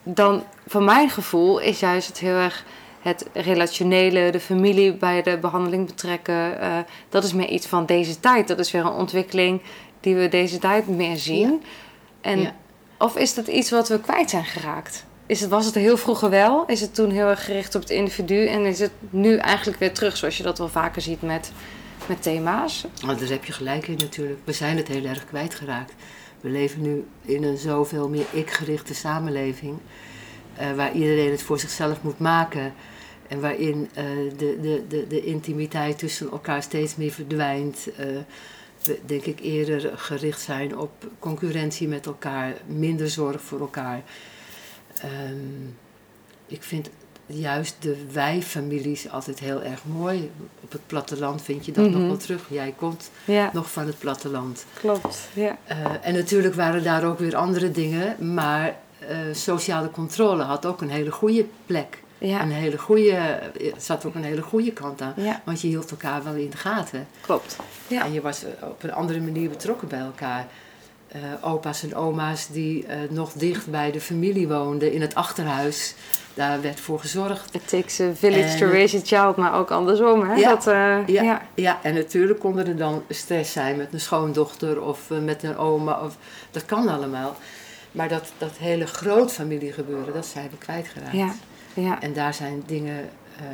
[0.03, 2.65] dan van mijn gevoel is juist het heel erg
[3.03, 6.61] het relationele, de familie bij de behandeling betrekken.
[6.61, 6.79] eh,
[7.09, 8.49] dat is meer iets van deze tijd.
[8.49, 9.61] Dat is weer een ontwikkeling
[10.01, 11.63] die we deze tijd meer zien.
[12.21, 12.55] En, Ja.
[12.99, 15.05] Of is dat iets wat we kwijt zijn geraakt?
[15.27, 16.65] Is het, was het heel vroeger wel?
[16.67, 18.47] Is het toen heel erg gericht op het individu?
[18.47, 21.53] En is het nu eigenlijk weer terug, zoals je dat wel vaker ziet met,
[22.07, 22.85] met thema's?
[23.05, 24.41] Want daar heb je gelijk in natuurlijk.
[24.45, 25.93] We zijn het heel erg kwijtgeraakt.
[26.43, 29.79] We leven nu in een zoveel meer ik-gerichte samenleving.
[30.57, 32.75] eh, waar iedereen het voor zichzelf moet maken.
[33.29, 34.05] En waarin eh,
[34.37, 37.89] de, de, de, de intimiteit tussen elkaar steeds meer verdwijnt.
[37.97, 38.07] Eh,
[38.83, 42.55] we denk ik eerder gericht zijn op concurrentie met elkaar.
[42.67, 44.03] Minder zorg voor elkaar.
[45.01, 45.67] Ehm,
[46.47, 46.91] ik vind
[47.27, 50.31] juist de wij-families altijd heel erg mooi.
[50.61, 52.07] Op het platteland vind je dat nog Mhm.
[52.07, 52.43] wel terug.
[52.51, 54.65] Jij komt Ja, nog van het platteland.
[54.75, 55.19] klopt.
[55.33, 55.57] Ja.
[55.65, 58.77] Eh, en natuurlijk waren daar ook weer andere dingen, maar
[59.09, 61.99] eh, sociale controle had ook een hele goede plek.
[62.19, 65.13] Ja, Een hele goede, er zat ook een hele goede kant aan.
[65.17, 67.07] ja, Want je hield elkaar wel in de gaten.
[67.21, 67.57] klopt.
[67.87, 68.05] Ja.
[68.05, 70.47] En je was eh, op een andere manier betrokken bij elkaar.
[71.09, 75.95] Eh, opa's en oma's die eh, nog dicht bij de familie woonden in het achterhuis.
[76.35, 77.55] Daar werd voor gezorgd.
[77.55, 80.23] It takes a village En to het- raise a child, maar ook andersom.
[80.29, 80.35] Hè?
[80.35, 80.75] Ja, Dat, eh,
[81.07, 81.43] Ja, ja.
[81.55, 81.79] ja.
[81.83, 86.01] en natuurlijk kon er dan stress zijn met een schoondochter of eh, met een oma.
[86.05, 86.17] Of,
[86.51, 87.37] dat kan allemaal.
[87.93, 91.13] Maar dat, dat hele grootfamilie gebeuren, dat zijn we kwijtgeraakt.
[91.17, 91.35] Ja,
[91.75, 92.01] ja.
[92.01, 93.45] En daar zijn dingen eh,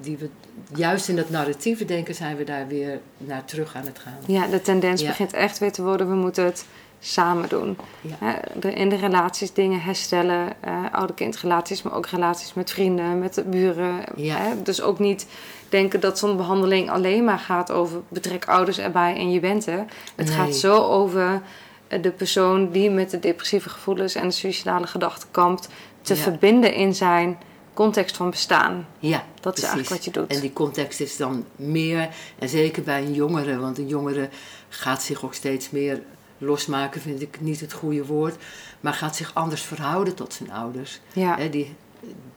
[0.00, 0.28] die we,
[0.74, 4.18] juist in dat narratieve denken, zijn we daar weer naar terug aan het gaan.
[4.26, 5.06] ja, de tendens Ja.
[5.08, 6.08] begint echt weer te worden.
[6.08, 6.64] We moeten het
[7.06, 7.76] samen doen.
[8.00, 8.14] Ja.
[8.20, 10.52] Hè, de- in de relaties dingen herstellen.
[10.60, 14.04] eh ouder-kindrelaties, maar ook relaties met vrienden, met de buren.
[14.16, 14.54] Ja.
[14.62, 15.26] Dus ook niet
[15.68, 19.84] denken dat zo'n behandeling alleen maar gaat over betrek ouders erbij en je bent er.
[20.14, 20.36] Het Nee.
[20.36, 21.42] gaat zo over
[21.88, 25.68] eh, de persoon die met de depressieve gevoelens en de suicidale gedachten kampt,
[26.02, 26.20] te Ja.
[26.20, 27.38] verbinden in zijn
[27.74, 28.86] context van bestaan.
[28.98, 30.30] Ja, Dat is eigenlijk wat je doet.
[30.34, 34.28] En die context is dan meer, en zeker bij een jongere, want een jongere
[34.68, 36.02] gaat zich ook steeds meer
[36.44, 38.36] losmaken, vind ik niet het goede woord,
[38.80, 41.00] maar gaat zich anders verhouden tot zijn ouders.
[41.12, 41.74] Ja, Hè, die,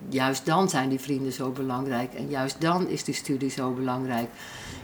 [0.10, 4.30] juist dan zijn die vrienden zo belangrijk en juist dan is die studie zo belangrijk.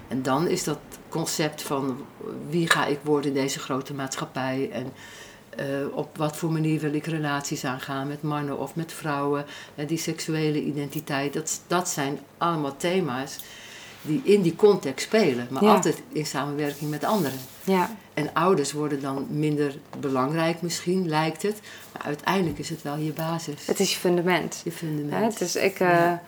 [0.08, 2.06] En dan is dat concept van
[2.50, 4.94] wie ga ik worden in deze grote maatschappij en
[5.58, 5.66] eh,
[5.98, 9.46] op wat voor manier wil ik relaties aangaan met mannen of met vrouwen.
[9.76, 13.38] En die seksuele identiteit, dat, dat zijn allemaal thema's
[14.06, 15.74] die in die context spelen, maar Ja.
[15.74, 17.40] altijd in samenwerking met anderen.
[17.64, 21.60] ja, En ouders worden dan minder belangrijk misschien, lijkt het.
[21.94, 23.66] Maar uiteindelijk is het wel je basis.
[23.68, 24.62] het is je fundament.
[24.64, 25.34] je fundament.
[25.40, 26.22] Het is, ik eh, Ja.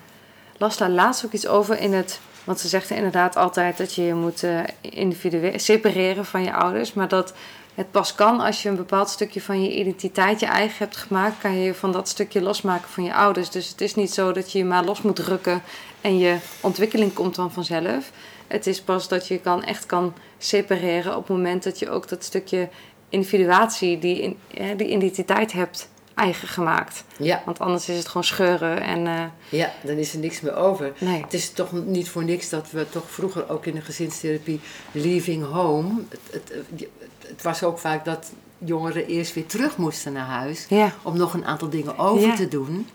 [0.58, 2.20] las daar laatst ook iets over in het.
[2.44, 6.94] Want ze zegt inderdaad altijd dat je je moet eh individueel separeren van je ouders.
[6.94, 7.34] Maar dat
[7.76, 11.38] het pas kan als je een bepaald stukje van je identiteit je eigen hebt gemaakt.
[11.38, 13.50] Kan je je van dat stukje losmaken van je ouders.
[13.50, 15.62] Dus het is niet zo dat je je maar los moet rukken
[16.02, 18.12] en je ontwikkeling komt dan vanzelf.
[18.48, 22.10] Het is pas dat je kan, echt kan separeren op het moment dat je ook
[22.10, 22.70] dat stukje
[23.10, 24.38] individuatie, die, in,
[24.78, 27.04] die identiteit hebt eigen gemaakt.
[27.18, 30.56] Ja, Want anders is het gewoon scheuren en eh, ja, dan is er niks meer
[30.56, 30.94] over.
[30.98, 31.22] nee.
[31.22, 34.60] Het is toch niet voor niks dat we toch vroeger ook in de gezinstherapie
[34.92, 36.04] leaving home.
[36.10, 36.88] Het, het,
[37.28, 41.34] het, was ook vaak dat jongeren eerst weer terug moesten naar huis Ja, om nog
[41.34, 42.36] een aantal dingen over Ja.
[42.36, 42.90] te doen.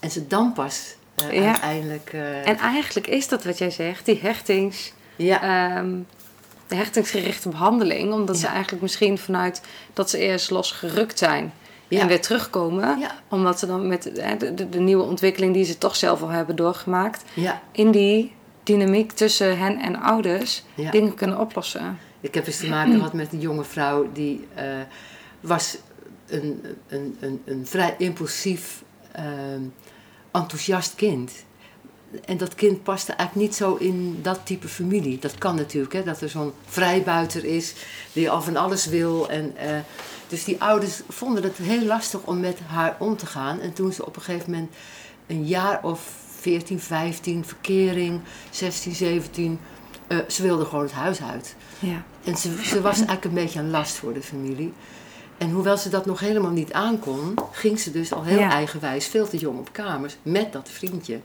[0.00, 1.46] En ze dan pas eh, Ja.
[1.50, 2.10] uiteindelijk.
[2.12, 5.42] eh, en eigenlijk is dat wat jij zegt, die hechtings, ja,
[5.76, 5.94] ehm,
[6.66, 9.60] de hechtingsgerichte behandeling, omdat ze eigenlijk misschien vanuit
[9.92, 11.52] dat ze eerst losgerukt zijn
[11.88, 12.00] Ja.
[12.00, 15.64] en weer terugkomen, ja, omdat ze dan met hè, de, de, de nieuwe ontwikkeling die
[15.64, 21.14] ze toch zelf al hebben doorgemaakt, ja, in die dynamiek tussen hen en ouders dingen
[21.14, 21.98] kunnen oplossen.
[22.26, 24.64] Ik heb eens te maken gehad met een jonge vrouw die eh,
[25.40, 25.78] was
[26.26, 29.60] een, een, een, een vrij impulsief ehm,
[30.32, 31.32] enthousiast kind.
[32.24, 35.18] En dat kind paste eigenlijk niet zo in dat type familie.
[35.18, 37.74] Dat kan natuurlijk, hè, dat er zo'n vrijbuiter is
[38.12, 39.30] die al van alles wil.
[39.30, 39.78] En, eh,
[40.28, 43.60] dus die ouders vonden het heel lastig om met haar om te gaan.
[43.60, 44.70] En toen ze op een gegeven moment
[45.26, 46.10] een jaar of
[46.40, 48.20] 14, 15, verkering,
[48.50, 49.58] 16, 17,
[50.06, 51.56] eh, ze wilde gewoon het huis uit.
[51.78, 52.04] Ja.
[52.26, 54.72] En ze, ze was eigenlijk een beetje een last voor de familie.
[55.38, 58.50] En hoewel ze dat nog helemaal niet aankon, ging ze dus al heel Ja.
[58.50, 61.20] eigenwijs, veel te jong op kamers, met dat vriendje.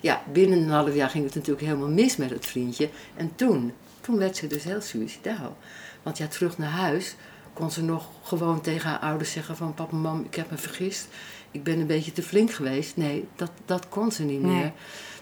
[0.00, 2.88] Ja, binnen een half jaar ging het natuurlijk helemaal mis met het vriendje.
[3.16, 5.56] En toen, toen werd ze dus heel suicidaal.
[6.02, 7.14] Want ja, terug naar huis
[7.52, 9.74] kon ze nog gewoon tegen haar ouders zeggen van...
[9.74, 11.08] papa, mam, ik heb me vergist.
[11.50, 12.96] Ik ben een beetje te flink geweest.
[12.96, 14.54] Nee, dat, dat kon ze niet Nee.
[14.54, 14.72] meer.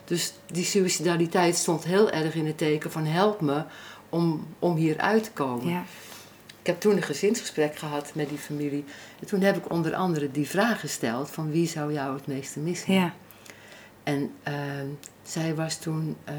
[0.04, 3.62] Dus die suicidaliteit stond heel erg in het teken van help me
[4.12, 5.68] om, om hier uit te komen.
[5.68, 5.84] Ja.
[6.60, 8.84] Ik heb toen een gezinsgesprek gehad met die familie.
[9.20, 12.60] En toen heb ik onder andere die vraag gesteld van wie zou jou het meeste
[12.60, 12.94] missen?
[12.94, 13.14] Ja.
[14.02, 14.54] En eh,
[15.22, 16.34] zij was toen eh,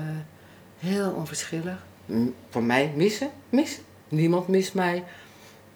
[0.80, 1.86] heel onverschillig.
[2.05, 3.30] "M, Voor mij missen?
[3.49, 3.84] Missen?
[4.07, 5.03] Niemand mist mij.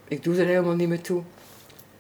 [0.08, 1.24] Ik doe er helemaal niet meer toe.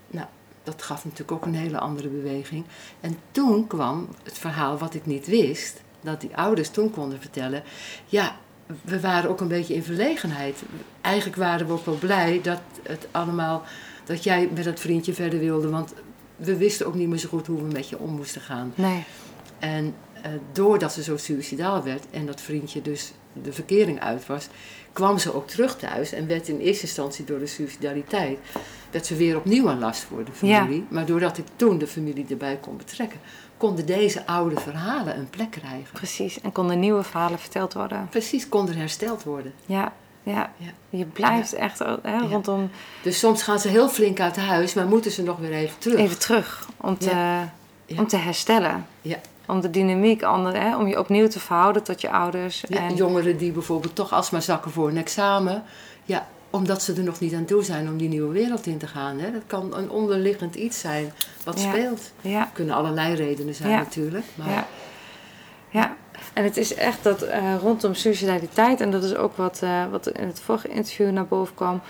[0.07, 0.27] Nou,
[0.63, 2.65] dat gaf natuurlijk ook een hele andere beweging.
[2.99, 5.81] En toen kwam het verhaal wat ik niet wist.
[6.01, 7.63] Dat die ouders toen konden vertellen.
[8.05, 8.35] Ja,
[8.81, 10.61] we waren ook een beetje in verlegenheid.
[11.01, 13.63] Eigenlijk waren we ook wel blij dat het allemaal...
[14.05, 15.69] Dat jij met dat vriendje verder wilde.
[15.69, 15.93] Want
[16.35, 18.73] we wisten ook niet meer zo goed hoe we met je om moesten gaan.
[18.75, 19.03] Nee.
[19.59, 23.11] En eh, doordat ze zo suicidaal werd en dat vriendje dus
[23.43, 24.47] de verkering uit was,
[24.93, 28.37] kwam ze ook terug thuis en werd in eerste instantie door de suicidaliteit,
[28.91, 30.85] werd ze weer opnieuw een last voor de familie.
[30.89, 33.19] Maar doordat ik toen de familie erbij kon betrekken,
[33.57, 35.93] konden deze oude verhalen een plek krijgen.
[35.93, 36.41] Precies.
[36.41, 38.07] En konden nieuwe verhalen verteld worden.
[38.09, 39.53] Precies, kon er hersteld worden.
[39.65, 39.93] Ja.
[40.23, 40.51] Ja.
[40.57, 40.69] Ja.
[40.89, 42.69] Je blijft echt hè, rondom
[43.03, 45.97] Dus soms gaan ze heel flink uit huis, maar moeten ze nog weer even terug.
[45.99, 47.51] even terug om te, Ja.
[47.97, 48.85] om te herstellen.
[49.01, 49.17] Ja.
[49.45, 52.63] Om de dynamiek, ander, hè, om je opnieuw te verhouden tot je ouders.
[52.67, 55.63] Ja, en, Jongeren die bijvoorbeeld toch alsmaar zakken voor een examen.
[56.05, 56.27] Ja,
[56.57, 59.19] omdat ze er nog niet aan toe zijn om die nieuwe wereld in te gaan.
[59.19, 59.31] Hè.
[59.31, 61.69] Dat kan een onderliggend iets zijn wat Ja.
[61.69, 62.11] speelt.
[62.21, 62.49] ja.
[62.53, 63.77] Kunnen allerlei redenen zijn Ja.
[63.77, 64.25] natuurlijk.
[64.35, 64.67] Maar Ja.
[65.69, 65.95] ja,
[66.33, 70.07] en het is echt dat eh, rondom suicidaliteit, en dat is ook wat, eh, wat
[70.07, 71.81] in het vorige interview naar boven kwam.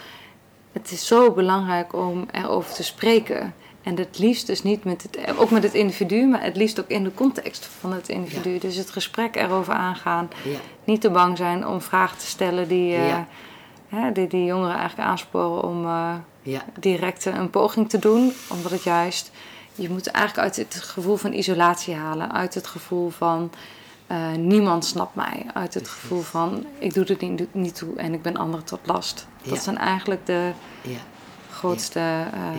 [0.72, 3.54] Het is zo belangrijk om erover te spreken.
[3.84, 6.88] En het liefst dus niet met het, ook met het individu, maar het liefst ook
[6.90, 8.58] in de context van het individu.
[8.58, 10.30] Dus het gesprek erover aangaan.
[10.44, 13.28] ja, Niet te bang zijn om vragen te stellen die, eh, Ja.
[13.88, 18.34] Hè, die, die jongeren eigenlijk aansporen om eh, ja, direct een poging te doen.
[18.50, 19.32] Omdat het juist,
[19.76, 22.32] je moet eigenlijk uit het gevoel van isolatie halen.
[22.34, 23.52] Uit het gevoel van
[24.08, 25.46] eh, niemand snapt mij.
[25.54, 28.80] Uit het gevoel van ik doe er niet, niet toe en ik ben anderen tot
[28.84, 29.28] last.
[29.44, 29.60] Dat Ja.
[29.62, 30.98] zijn eigenlijk de ja.
[31.52, 32.00] grootste...
[32.34, 32.50] eh.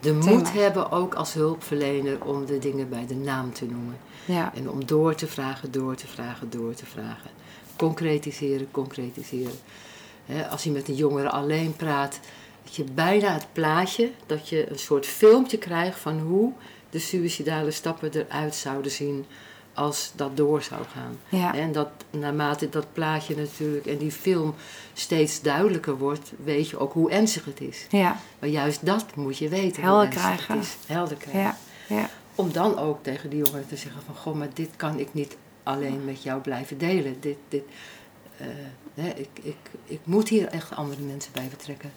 [0.00, 3.96] De moed hebben ook als hulpverlener om de dingen bij de naam te noemen.
[4.24, 4.52] ja.
[4.54, 7.30] En om door te vragen, door te vragen, door te vragen.
[7.76, 9.58] Concretiseren, concretiseren.
[10.50, 12.20] Als je met een jongere alleen praat,
[12.64, 16.52] dat je bijna het plaatje, dat je een soort filmpje krijgt van hoe
[16.90, 19.26] de suïcidale stappen eruit zouden zien
[19.74, 21.18] als dat door zou gaan.
[21.28, 21.54] Ja.
[21.54, 24.54] En dat naarmate dat plaatje natuurlijk en die film
[24.92, 27.86] steeds duidelijker wordt, weet je ook hoe ernstig het is.
[27.88, 28.20] Ja.
[28.38, 29.82] Maar juist dat moet je weten.
[29.82, 30.54] Helder krijgen.
[30.54, 30.76] Het is.
[30.86, 31.40] Helder krijgen.
[31.40, 31.56] Ja.
[31.96, 32.10] Ja.
[32.34, 34.14] Om dan ook tegen die jongeren te zeggen van...
[34.14, 37.16] Goh, maar dit kan ik niet alleen met jou blijven delen.
[37.20, 37.62] Dit, dit,
[38.36, 38.46] eh,
[38.94, 41.92] ik, ik, ik moet hier echt andere mensen bij betrekken.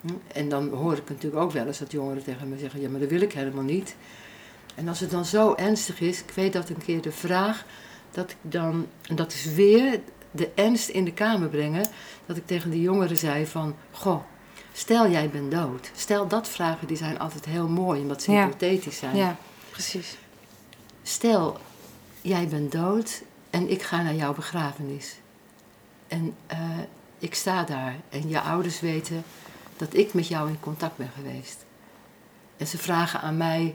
[0.00, 0.12] Hm?
[0.32, 2.80] En dan hoor ik natuurlijk ook wel eens dat jongeren tegen me zeggen...
[2.80, 3.96] Ja, maar dat wil ik helemaal niet.
[4.74, 6.20] En als het dan zo ernstig is...
[6.20, 7.64] Ik weet dat een keer de vraag
[8.10, 8.86] dat ik dan...
[9.02, 11.86] En dat is weer de ernst in de kamer brengen.
[12.26, 13.76] Dat ik tegen die jongeren zei van...
[13.90, 14.20] Goh,
[14.72, 15.90] stel jij bent dood.
[15.96, 18.00] Stel dat vragen, die zijn altijd heel mooi.
[18.00, 18.44] Omdat ze Ja.
[18.44, 19.16] hypothetisch zijn.
[19.16, 19.36] ja,
[19.70, 20.16] precies.
[21.02, 21.58] Stel,
[22.20, 25.16] jij bent dood en ik ga naar jouw begrafenis.
[26.08, 26.58] En eh,
[27.18, 29.22] ik sta daar en je ouders weten
[29.76, 31.64] dat ik met jou in contact ben geweest.
[32.56, 33.74] En ze vragen aan mij,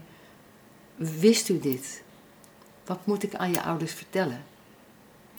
[0.95, 2.01] wist u dit?
[2.85, 4.43] Wat moet ik aan je ouders vertellen?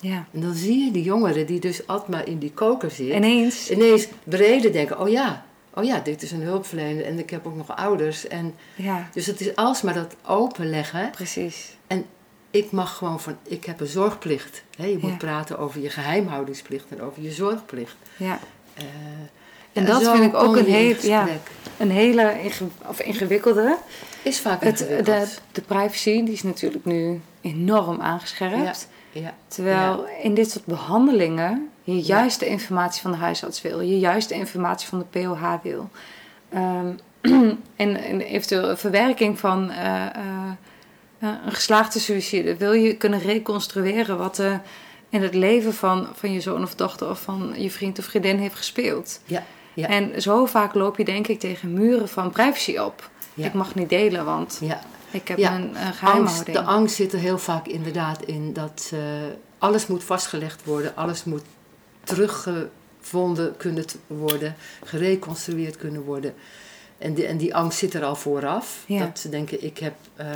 [0.01, 0.27] Ja.
[0.33, 3.71] En dan zie je die jongeren die dus altijd in die koker zit, Ineens.
[3.71, 7.57] ineens breder denken, oh ja, oh ja, dit is een hulpverlener en ik heb ook
[7.57, 8.27] nog ouders.
[8.29, 11.77] En, Ja, dus het is alsmaar dat openleggen precies.
[12.51, 14.63] Ik mag gewoon van, ik heb een zorgplicht.
[14.77, 14.87] Hè?
[14.87, 15.17] Je moet Ja.
[15.17, 17.97] praten over je geheimhoudingsplicht en over je zorgplicht.
[18.17, 18.39] Ja.
[18.75, 18.85] Eh,
[19.73, 21.27] En dat vind ik ook een heel- ja.
[21.79, 22.35] Een hele
[22.87, 23.77] of ingewikkelde.
[24.23, 25.07] Is vaak Het, ingewikkeld.
[25.35, 28.89] de, de privacy die is natuurlijk nu enorm aangescherpt.
[29.13, 33.81] Ja, Terwijl in dit soort behandelingen je juist de informatie van de huisarts wil.
[33.81, 35.91] Je juist de informatie van de POH wil.
[36.49, 36.87] Ehm,
[37.77, 40.23] en, en eventueel verwerking van eh, eh, eh,
[41.21, 42.57] een geslaagde suïcide?
[42.57, 44.61] Wil je kunnen reconstrueren wat er
[45.09, 48.39] in het leven van, van je zoon of dochter of van je vriend of vriendin
[48.39, 49.21] heeft gespeeld?
[49.25, 49.45] Ja,
[49.75, 49.89] ja.
[49.89, 53.11] En zo vaak loop je denk ik tegen muren van privacy op.
[53.35, 53.47] Ja.
[53.47, 54.81] Ik mag niet delen, want ja.
[55.11, 56.57] ik heb Ja, een, geheimhouding.
[56.57, 59.01] de angst zit er heel vaak inderdaad in dat eh,
[59.59, 61.43] alles moet vastgelegd worden, alles moet
[62.05, 64.55] teruggevonden kunnen worden,
[64.85, 66.35] gereconstrueerd kunnen worden.
[66.99, 68.85] En die, en die angst zit er al vooraf.
[68.89, 69.95] Dat ze denken, ik heb...
[70.17, 70.27] eh,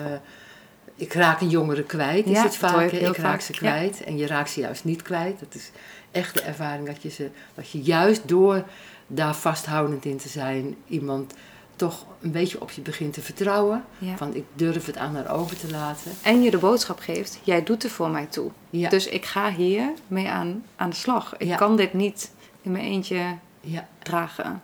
[0.96, 2.90] ik raak een jongere kwijt, is Ja, het vaak.
[2.90, 3.58] ik raak vaak, ze ja.
[3.58, 5.40] kwijt en je raakt ze juist niet kwijt.
[5.40, 5.70] Dat is
[6.10, 8.64] echt de ervaring dat je, ze, dat je juist door
[9.06, 10.76] daar vasthoudend in te zijn...
[10.88, 11.34] iemand
[11.76, 13.84] toch een beetje op je begint te vertrouwen.
[13.98, 14.16] Ja.
[14.16, 16.10] Van ik durf het aan haar over te laten.
[16.22, 18.50] En je de boodschap geeft, jij doet er voor mij toe.
[18.70, 21.34] Ja, Dus ik ga hier mee aan, aan de slag.
[21.38, 21.56] Ik Ja.
[21.56, 22.30] kan dit niet
[22.62, 23.88] in mijn eentje ja.
[24.02, 24.62] dragen.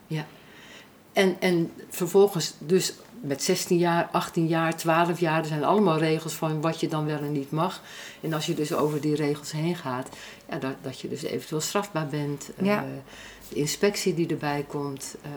[1.13, 5.39] En, en vervolgens dus met 16 jaar, 18 jaar, 12 jaar...
[5.39, 7.81] er zijn allemaal regels van wat je dan wel en niet mag.
[8.21, 10.09] En als je dus over die regels heen gaat...
[10.49, 12.49] Ja, dat, dat je dus eventueel strafbaar bent.
[12.57, 12.81] eh,
[13.49, 15.15] de inspectie die erbij komt.
[15.21, 15.31] eh,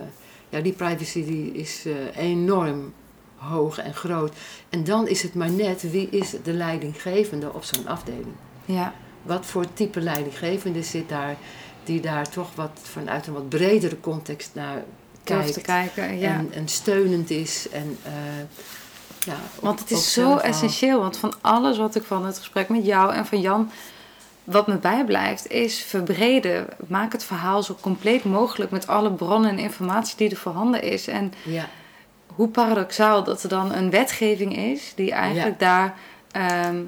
[0.48, 2.92] ja, die privacy die is eh, enorm
[3.36, 4.32] hoog en groot.
[4.68, 8.34] En dan is het maar net wie is de leidinggevende op zo'n afdeling.
[8.64, 11.36] Ja, Wat voor type leidinggevende zit daar...
[11.84, 14.84] die daar toch wat vanuit een wat bredere context naar
[15.24, 15.52] kijkt.
[15.52, 16.18] te kijken.
[16.18, 16.32] Ja.
[16.32, 17.68] En, en steunend is.
[17.68, 18.12] En, eh,
[19.24, 21.00] ja, Want het is zo essentieel.
[21.00, 23.70] Want van alles wat ik van het gesprek met jou en van Jan...
[24.44, 26.66] wat me bijblijft, is verbreden.
[26.86, 28.70] Maak het verhaal zo compleet mogelijk...
[28.70, 31.08] met alle bronnen en informatie die er voorhanden is.
[31.08, 31.68] En Ja,
[32.26, 34.92] hoe paradoxaal dat er dan een wetgeving is...
[34.94, 35.94] die eigenlijk daar,
[36.30, 36.82] ehm,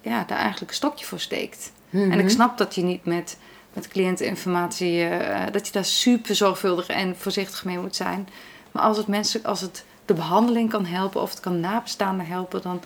[0.00, 1.72] ja, daar eigenlijk een stokje voor steekt.
[1.90, 2.18] En Mhm.
[2.18, 3.38] ik snap dat je niet met,
[3.72, 8.28] met cliënteninformatie, eh, dat je daar super zorgvuldig en voorzichtig mee moet zijn.
[8.70, 12.62] Maar als het mensen, als het de behandeling kan helpen of het kan nabestaanden helpen,
[12.62, 12.82] dan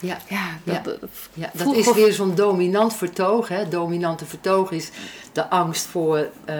[0.00, 0.82] ja, ja, dat, Ja.
[0.82, 0.98] dat-
[1.34, 3.48] ja, dat voel is weer zo'n dominant vertoog.
[3.48, 3.68] Hè?
[3.68, 4.90] Dominante vertoog is
[5.32, 6.56] de angst voor eh,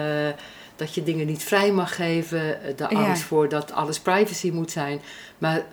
[0.75, 2.59] dat je dingen niet vrij mag geven.
[2.75, 3.05] De Ja.
[3.05, 5.01] angst voor dat alles privacy moet zijn.
[5.37, 5.63] Maar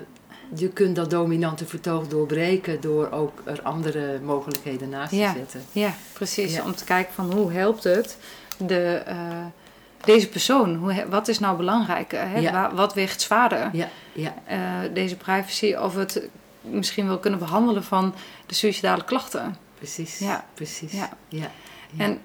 [0.55, 5.33] je kunt dat dominante vertoog doorbreken door ook er andere mogelijkheden naast Ja.
[5.33, 5.63] te zetten.
[5.73, 6.55] Ja, precies.
[6.55, 6.65] Ja.
[6.65, 8.17] Om te kijken van hoe helpt het
[8.59, 9.17] de, eh,
[10.05, 10.75] deze persoon?
[10.75, 12.13] Hoe, wat is nou belangrijk?
[12.13, 12.39] Hè?
[12.39, 12.53] Ja.
[12.53, 13.69] Wa- Wat weegt zwaarder?
[13.73, 14.59] Ja, ja, Eh,
[14.95, 16.29] deze privacy of het
[16.61, 18.15] misschien wel kunnen behandelen van
[18.47, 19.57] de suïcidale klachten.
[19.79, 20.19] precies.
[20.19, 20.45] Ja.
[20.55, 20.93] precies.
[21.29, 21.51] Ja.
[21.97, 22.19] En,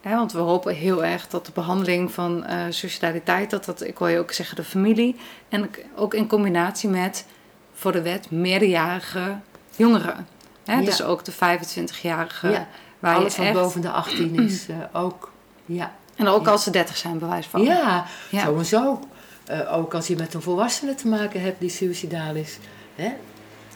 [0.00, 3.96] hè, want we hopen heel erg dat de behandeling van eh suicidaliteit, dat dat, ik
[3.96, 5.16] hoor je ook zeggen, de familie,
[5.48, 7.26] en ook in combinatie met,
[7.74, 9.38] voor de wet, meerderjarige
[9.76, 10.26] jongeren.
[10.64, 10.74] Hè?
[10.74, 10.84] Ja.
[10.84, 12.68] Dus ook de 25-jarige, Ja.
[12.98, 13.56] waar Alles je wat echt...
[13.58, 15.32] boven de 18 is eh, ook.
[15.64, 15.92] Ja.
[16.16, 16.50] En ook Ja.
[16.50, 17.62] als ze 30 zijn, bewijs van.
[17.62, 19.00] Ja, sowieso.
[19.46, 22.58] Eh, ook als je met een volwassene te maken hebt die suicidaal is.
[22.94, 23.12] Hè?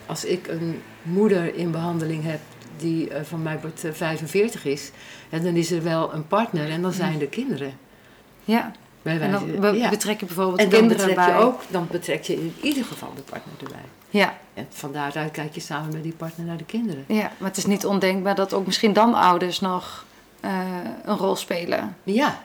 [0.07, 2.40] Als ik een moeder in behandeling heb
[2.76, 4.90] die eh, van mij wordt eh, 45 is,
[5.28, 7.72] hè, dan is er wel een partner en dan zijn er kinderen.
[8.44, 8.72] Ja.
[9.09, 9.89] Bij En dan be- ja.
[9.89, 11.35] betrek je bijvoorbeeld En dan kinderen betrek bij.
[11.35, 13.85] je ook, dan betrek je in ieder geval de partner erbij.
[14.11, 17.05] Ja, En van daaruit kijk je samen met die partner naar de kinderen.
[17.07, 20.05] ja, maar het is niet ondenkbaar dat ook misschien dan ouders nog
[20.41, 20.51] eh,
[21.05, 21.97] een rol spelen.
[22.03, 22.39] Ja,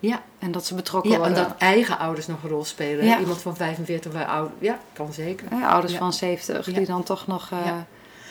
[0.00, 0.22] ja.
[0.38, 1.42] En dat ze betrokken ja en worden.
[1.44, 3.04] dat eigen ouders nog een rol spelen.
[3.04, 3.18] Ja.
[3.20, 5.46] Iemand van 45 bij oud, ja, kan zeker.
[5.50, 5.98] Hè, ouders Ja.
[5.98, 6.72] van 70 Ja.
[6.72, 7.50] die dan toch nog.
[7.50, 7.86] Ja.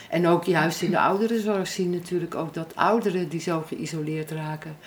[0.10, 4.78] En ook juist in de ouderenzorg zien natuurlijk ook dat ouderen die zo geïsoleerd raken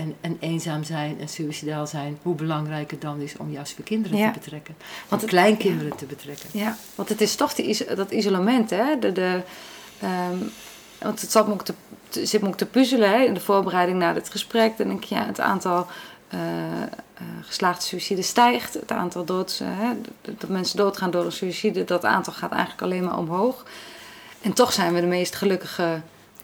[0.00, 3.84] en, en eenzaam zijn en suicidaal zijn, hoe belangrijk het dan is om juist voor
[3.84, 4.30] kinderen Ja.
[4.30, 4.76] te betrekken.
[5.08, 6.48] Want het- kleinkinderen te betrekken.
[6.52, 8.98] Ja, want het is toch die, dat isolement, hè?
[8.98, 9.40] De, de,
[10.00, 10.36] ehm,
[11.02, 11.74] want het zat me ook te,
[12.26, 13.18] zit me ook te puzzelen hè?
[13.24, 14.76] in de voorbereiding naar dit gesprek.
[14.76, 15.86] Dan denk ik, ja, het aantal
[16.28, 16.38] eh,
[16.82, 16.88] eh,
[17.42, 18.74] geslaagde suïcides stijgt.
[18.74, 19.88] Het aantal doods, eh, hè,
[20.22, 23.64] dat- dat mensen doodgaan door een suïcide, dat aantal gaat eigenlijk alleen maar omhoog.
[24.42, 26.00] En toch zijn we de meest gelukkige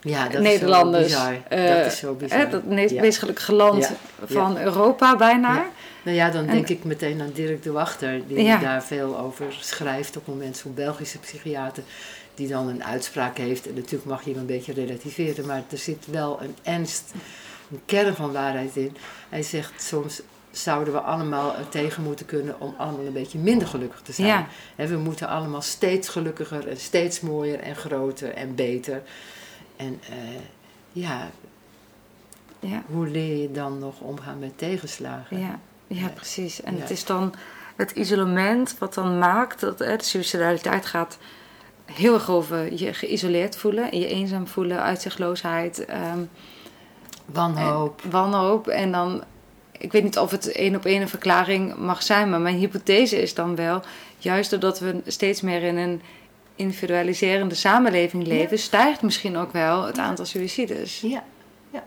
[0.08, 1.04] Ja, dat Nederlanders.
[1.06, 1.42] is zo bizar.
[1.48, 2.38] eh, dat is zo bizar.
[2.38, 3.00] hè, dat meest, Ja.
[3.00, 4.26] meest gelukkige land Ja.
[4.26, 5.64] van Europa bijna.
[6.02, 9.46] Nou ja, dan En- denk ik meteen aan Dirk de Wachter, die daar veel over
[9.60, 11.82] schrijft op het moment, zo'n Belgische psychiater,
[12.34, 13.68] die dan een uitspraak heeft.
[13.68, 17.12] En natuurlijk mag je hem een beetje relativeren, maar er zit wel een ernst,
[17.70, 18.96] een kern van waarheid in.
[19.28, 23.68] Hij zegt soms zouden we allemaal er tegen moeten kunnen om allemaal een beetje minder
[23.68, 24.46] gelukkig te zijn.
[24.76, 24.86] Ja.
[24.86, 29.02] We moeten allemaal steeds gelukkiger en steeds mooier en groter en beter.
[29.76, 30.16] En eh,
[30.92, 31.30] ja,
[32.60, 32.82] Ja.
[32.86, 35.38] hoe leer je dan nog omgaan met tegenslagen?
[35.38, 36.62] Ja, ja, precies.
[36.62, 36.80] En Ja.
[36.80, 37.34] het is dan
[37.76, 41.18] het isolement wat dan maakt dat hè, de suicidaliteit gaat
[41.84, 46.18] heel erg over je geïsoleerd voelen, je eenzaam voelen, uitzichtloosheid, ehm,
[47.24, 48.00] Wanhoop.
[48.04, 48.68] en wanhoop.
[48.68, 49.24] En dan,
[49.78, 53.22] ik weet niet of het één op één een verklaring mag zijn, maar mijn hypothese
[53.22, 53.82] is dan wel,
[54.18, 56.02] juist doordat we steeds meer in een
[56.56, 61.00] individualiserende samenleving leven, stijgt misschien ook wel het aantal suicides.
[61.00, 61.24] Ja,
[61.70, 61.82] ja,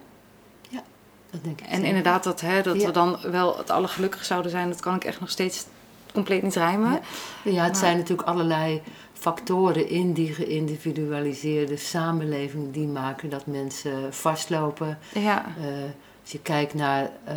[0.70, 0.84] ja.
[1.32, 1.68] Dat denk ik.
[1.68, 5.04] En inderdaad, dat, hè, dat we dan wel het allergelukkig zouden zijn, dat kan ik
[5.04, 5.66] echt nog steeds
[6.14, 6.92] compleet niet rijmen.
[6.92, 7.00] Ja.
[7.44, 8.82] Het Maar- zijn natuurlijk allerlei
[9.14, 15.00] factoren in die geïndividualiseerde samenleving die maken dat mensen vastlopen.
[15.14, 15.66] Ja, Eh,
[16.22, 17.36] als je kijkt naar eh,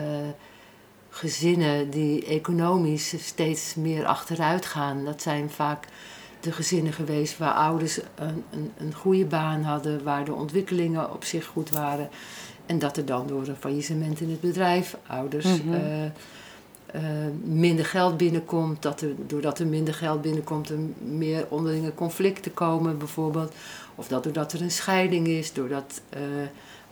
[1.10, 5.86] gezinnen die economisch steeds meer achteruit gaan, dat zijn vaak
[6.42, 11.24] de gezinnen geweest waar ouders een, een, een goede baan hadden, waar de ontwikkelingen op
[11.24, 12.08] zich goed waren.
[12.66, 15.72] En dat er dan door een faillissement in het bedrijf ouders Mhm.
[15.74, 16.10] eh, eh,
[17.44, 18.82] minder geld binnenkomt.
[18.82, 23.54] Dat er, doordat er minder geld binnenkomt, er meer onderlinge conflicten komen bijvoorbeeld.
[23.94, 26.20] Of dat doordat er een scheiding is, doordat eh,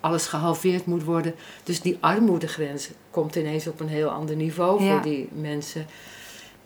[0.00, 1.34] alles gehalveerd moet worden.
[1.64, 4.92] Dus die armoedegrens komt ineens op een heel ander niveau Ja.
[4.92, 5.86] voor die mensen.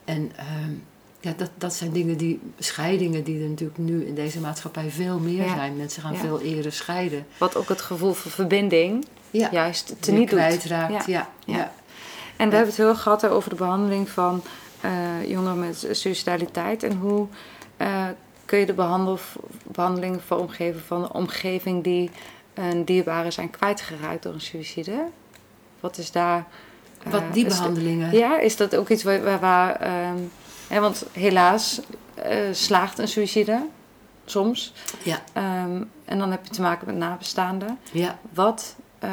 [0.05, 0.72] En ehm,
[1.25, 5.18] ja, dat, dat zijn dingen die, scheidingen die er natuurlijk nu in deze maatschappij veel
[5.18, 5.55] meer Ja.
[5.55, 5.77] zijn.
[5.77, 6.18] Mensen gaan Ja.
[6.18, 7.27] veel eerder scheiden.
[7.39, 10.39] wat ook het gevoel van verbinding Ja, juist weer niet doet.
[10.39, 11.07] kwijtraakt.
[11.07, 11.29] Ja.
[11.45, 11.72] Ja.
[12.37, 14.43] En we hebben het heel erg gehad over de behandeling van
[14.81, 14.91] eh,
[15.29, 16.83] jongeren met suicidaliteit.
[16.83, 17.27] En hoe
[17.77, 18.05] eh,
[18.45, 19.18] kun je de behandel,
[19.66, 22.11] behandeling vormgeven van een omgeving die
[22.55, 25.05] een dierbare zijn kwijtgeraakt door een suïcide?
[25.81, 26.47] Wat is daar...
[27.05, 28.12] eh, Wat die de- behandelingen.
[28.16, 29.22] ja, is dat ook iets waar...
[29.22, 30.16] waar, waar, ehm,
[30.75, 31.81] hè, want helaas
[32.14, 33.66] eh, slaagt een suïcide
[34.25, 34.72] soms.
[35.03, 35.20] Ja.
[35.33, 37.79] Ehm, en dan heb je te maken met nabestaanden.
[37.93, 38.18] ja.
[38.33, 39.11] Wat, eh,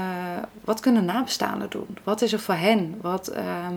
[0.63, 1.97] wat kunnen nabestaanden doen?
[2.03, 2.97] Wat is er voor hen?
[3.01, 3.75] Wat, ehm,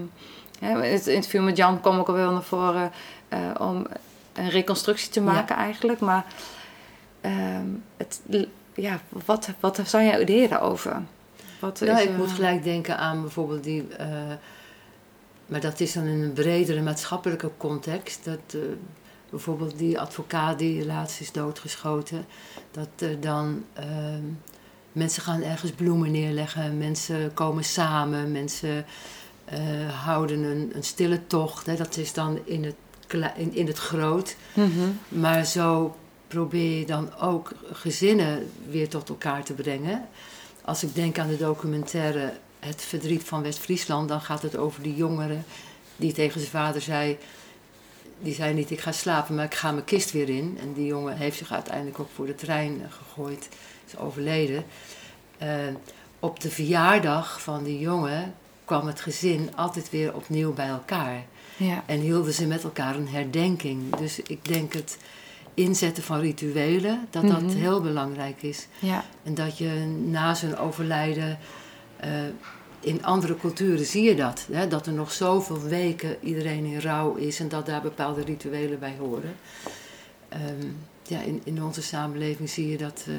[0.58, 2.92] hè, in het interview met Jan kwam ook al wel naar voren
[3.28, 3.86] eh, om
[4.32, 6.00] een reconstructie te maken eigenlijk.
[6.00, 6.24] Maar
[7.20, 7.66] ehm,
[7.96, 8.20] het,
[8.74, 11.02] ja, wat, wat zijn jouw ideeën daarover?
[11.60, 13.86] Wat Nou, is, ik moet gelijk denken aan bijvoorbeeld die.
[15.46, 18.24] Maar dat is dan in een bredere maatschappelijke context.
[18.24, 18.60] Dat eh,
[19.30, 22.26] bijvoorbeeld die advocaat die laatst is doodgeschoten.
[22.70, 23.64] Dat er dan.
[23.72, 24.22] ehm,
[24.92, 26.78] mensen gaan ergens bloemen neerleggen.
[26.78, 28.32] Mensen komen samen.
[28.32, 28.84] Mensen
[29.44, 29.58] eh,
[30.04, 31.66] houden een, een stille tocht.
[31.66, 31.76] Hè.
[31.76, 32.74] Dat is dan in het,
[33.50, 34.36] in het groot.
[34.54, 35.96] mhm, Maar zo
[36.28, 40.08] probeer je dan ook gezinnen weer tot elkaar te brengen.
[40.64, 42.32] Als ik denk aan de documentaire
[42.66, 45.38] Het verdriet van West-Friesland, dan gaat het over die jongere
[45.96, 47.18] die tegen zijn vader zei.
[48.20, 50.58] Die zei niet: Ik ga slapen, maar ik ga mijn kist weer in.
[50.60, 53.48] En die jongen heeft zich uiteindelijk ook voor de trein eh, gegooid,
[53.86, 54.64] is overleden.
[55.38, 55.48] Eh,
[56.20, 58.34] op de verjaardag van die jongen
[58.64, 61.24] kwam het gezin altijd weer opnieuw bij elkaar.
[61.56, 63.96] ja, En hielden ze met elkaar een herdenking.
[63.96, 64.98] Dus ik denk het
[65.54, 67.56] inzetten van rituelen, dat dat Mhm.
[67.56, 68.66] heel belangrijk is.
[68.78, 69.70] ja, En dat je
[70.06, 71.38] na zijn overlijden,
[72.80, 74.46] in andere culturen zie je dat.
[74.52, 74.68] Hè?
[74.68, 78.94] Dat er nog zoveel weken iedereen in rouw is en dat daar bepaalde rituelen bij
[78.98, 79.34] horen.
[80.28, 80.66] Ehm,
[81.02, 83.14] ja, in, in onze samenleving zie je dat eh,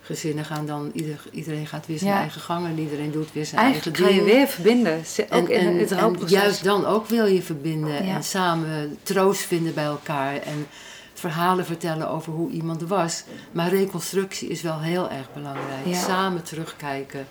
[0.00, 2.18] gezinnen gaan dan, ieder, iedereen gaat weer zijn Ja.
[2.20, 4.36] eigen gang en iedereen doet weer zijn eigenlijk ga eigen je ding.
[4.38, 4.98] weer verbinden.
[5.30, 6.30] Ook En, in en, het en rouwproces.
[6.30, 8.14] juist dan ook wil je verbinden Ja.
[8.14, 10.66] en samen troost vinden bij elkaar en
[11.14, 13.24] verhalen vertellen over hoe iemand was.
[13.52, 15.86] Maar reconstructie is wel heel erg belangrijk.
[15.86, 16.00] Ja.
[16.02, 17.26] Samen terugkijken,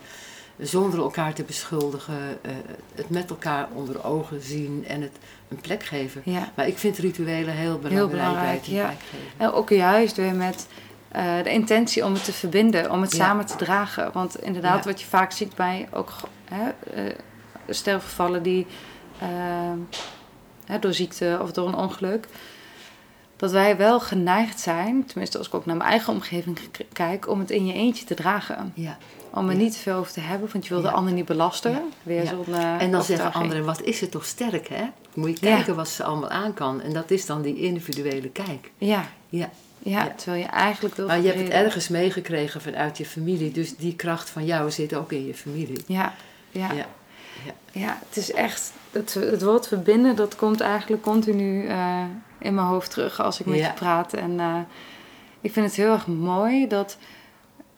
[0.57, 2.51] zonder elkaar te beschuldigen, eh,
[2.95, 6.21] het met elkaar onder ogen zien en het een plek geven.
[6.25, 6.51] Ja.
[6.55, 8.93] Maar ik vind rituelen heel belangrijk, belangrijk, bij ja.
[9.37, 10.67] En ook juist weer met
[11.07, 13.25] eh, de intentie om het te verbinden, om het Ja.
[13.25, 14.09] samen te dragen.
[14.13, 16.13] Want inderdaad, wat je vaak ziet bij ook
[16.45, 17.15] hè, eh,
[17.69, 18.67] sterfgevallen die
[20.65, 22.27] hè, door ziekte of door een ongeluk,
[23.37, 26.57] dat wij wel geneigd zijn, tenminste als ik ook naar mijn eigen omgeving
[26.93, 28.71] kijk, om het in je eentje te dragen.
[28.75, 28.97] Ja.
[29.33, 29.61] Om er Ja.
[29.61, 31.81] niet veel over te hebben, want je wil de ander niet belasten.
[32.03, 34.83] Weer zo'n eh, En dan zeggen anderen, wat is het toch sterk hè?
[35.13, 36.81] Moet je kijken wat ze allemaal aan kan.
[36.81, 38.71] En dat is dan die individuele kijk.
[38.77, 39.05] Ja.
[39.29, 39.49] Ja.
[39.79, 40.13] Ja, Ja.
[40.15, 43.51] terwijl je eigenlijk wil Maar je hebt het ergens meegekregen vanuit je familie.
[43.51, 45.83] Dus die kracht van jou zit ook in je familie.
[45.87, 46.13] Ja,
[46.51, 46.71] ja.
[46.73, 46.85] Ja.
[47.71, 48.71] Ja, het is echt.
[48.91, 52.03] Het, het woord verbinden, dat komt eigenlijk continu eh,
[52.39, 53.67] in mijn hoofd terug als ik met Ja.
[53.67, 54.13] je praat.
[54.13, 54.59] En eh,
[55.41, 56.97] ik vind het heel erg mooi dat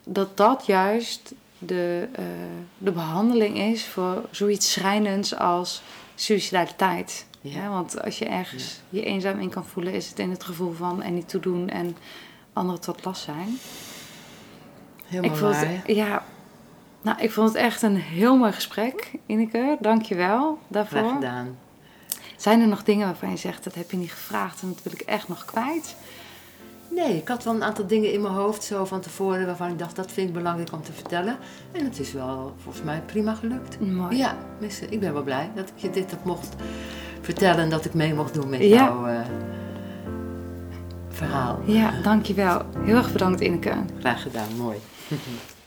[0.03, 2.23] dat, dat juist de, eh,
[2.77, 5.81] de behandeling is voor zoiets schrijnends als
[6.15, 7.27] suicidaliteit.
[7.41, 7.61] Ja.
[7.61, 10.73] Ja, want als je ergens je eenzaam in kan voelen, is het in het gevoel
[10.73, 11.97] van en niet toedoen en
[12.53, 13.57] anderen tot last zijn.
[15.05, 15.65] Helemaal ik vond waar.
[15.67, 16.23] het, ja,
[17.01, 19.77] nou, ik vond het echt een heel mooi gesprek, Ineke.
[19.79, 20.97] Dank je wel daarvoor.
[20.99, 21.57] Graag gedaan.
[22.39, 24.93] Zijn er nog dingen waarvan je zegt, dat heb je niet gevraagd en dat wil
[24.93, 25.95] ik echt nog kwijt?
[26.91, 29.79] Nee, ik had wel een aantal dingen in mijn hoofd zo van tevoren waarvan ik
[29.79, 31.37] dacht dat vind ik belangrijk om te vertellen.
[31.71, 33.79] En het is wel volgens mij prima gelukt.
[33.79, 34.17] Mooi.
[34.17, 34.37] Ja,
[34.89, 36.55] ik ben wel blij dat ik je dit heb mocht
[37.21, 38.67] vertellen en dat ik mee mocht doen met Ja.
[38.67, 39.19] jouw eh,
[41.09, 41.59] verhaal.
[41.65, 42.61] Ja, dankjewel.
[42.77, 43.73] Heel erg bedankt Ineke.
[43.99, 44.77] Graag gedaan, mooi.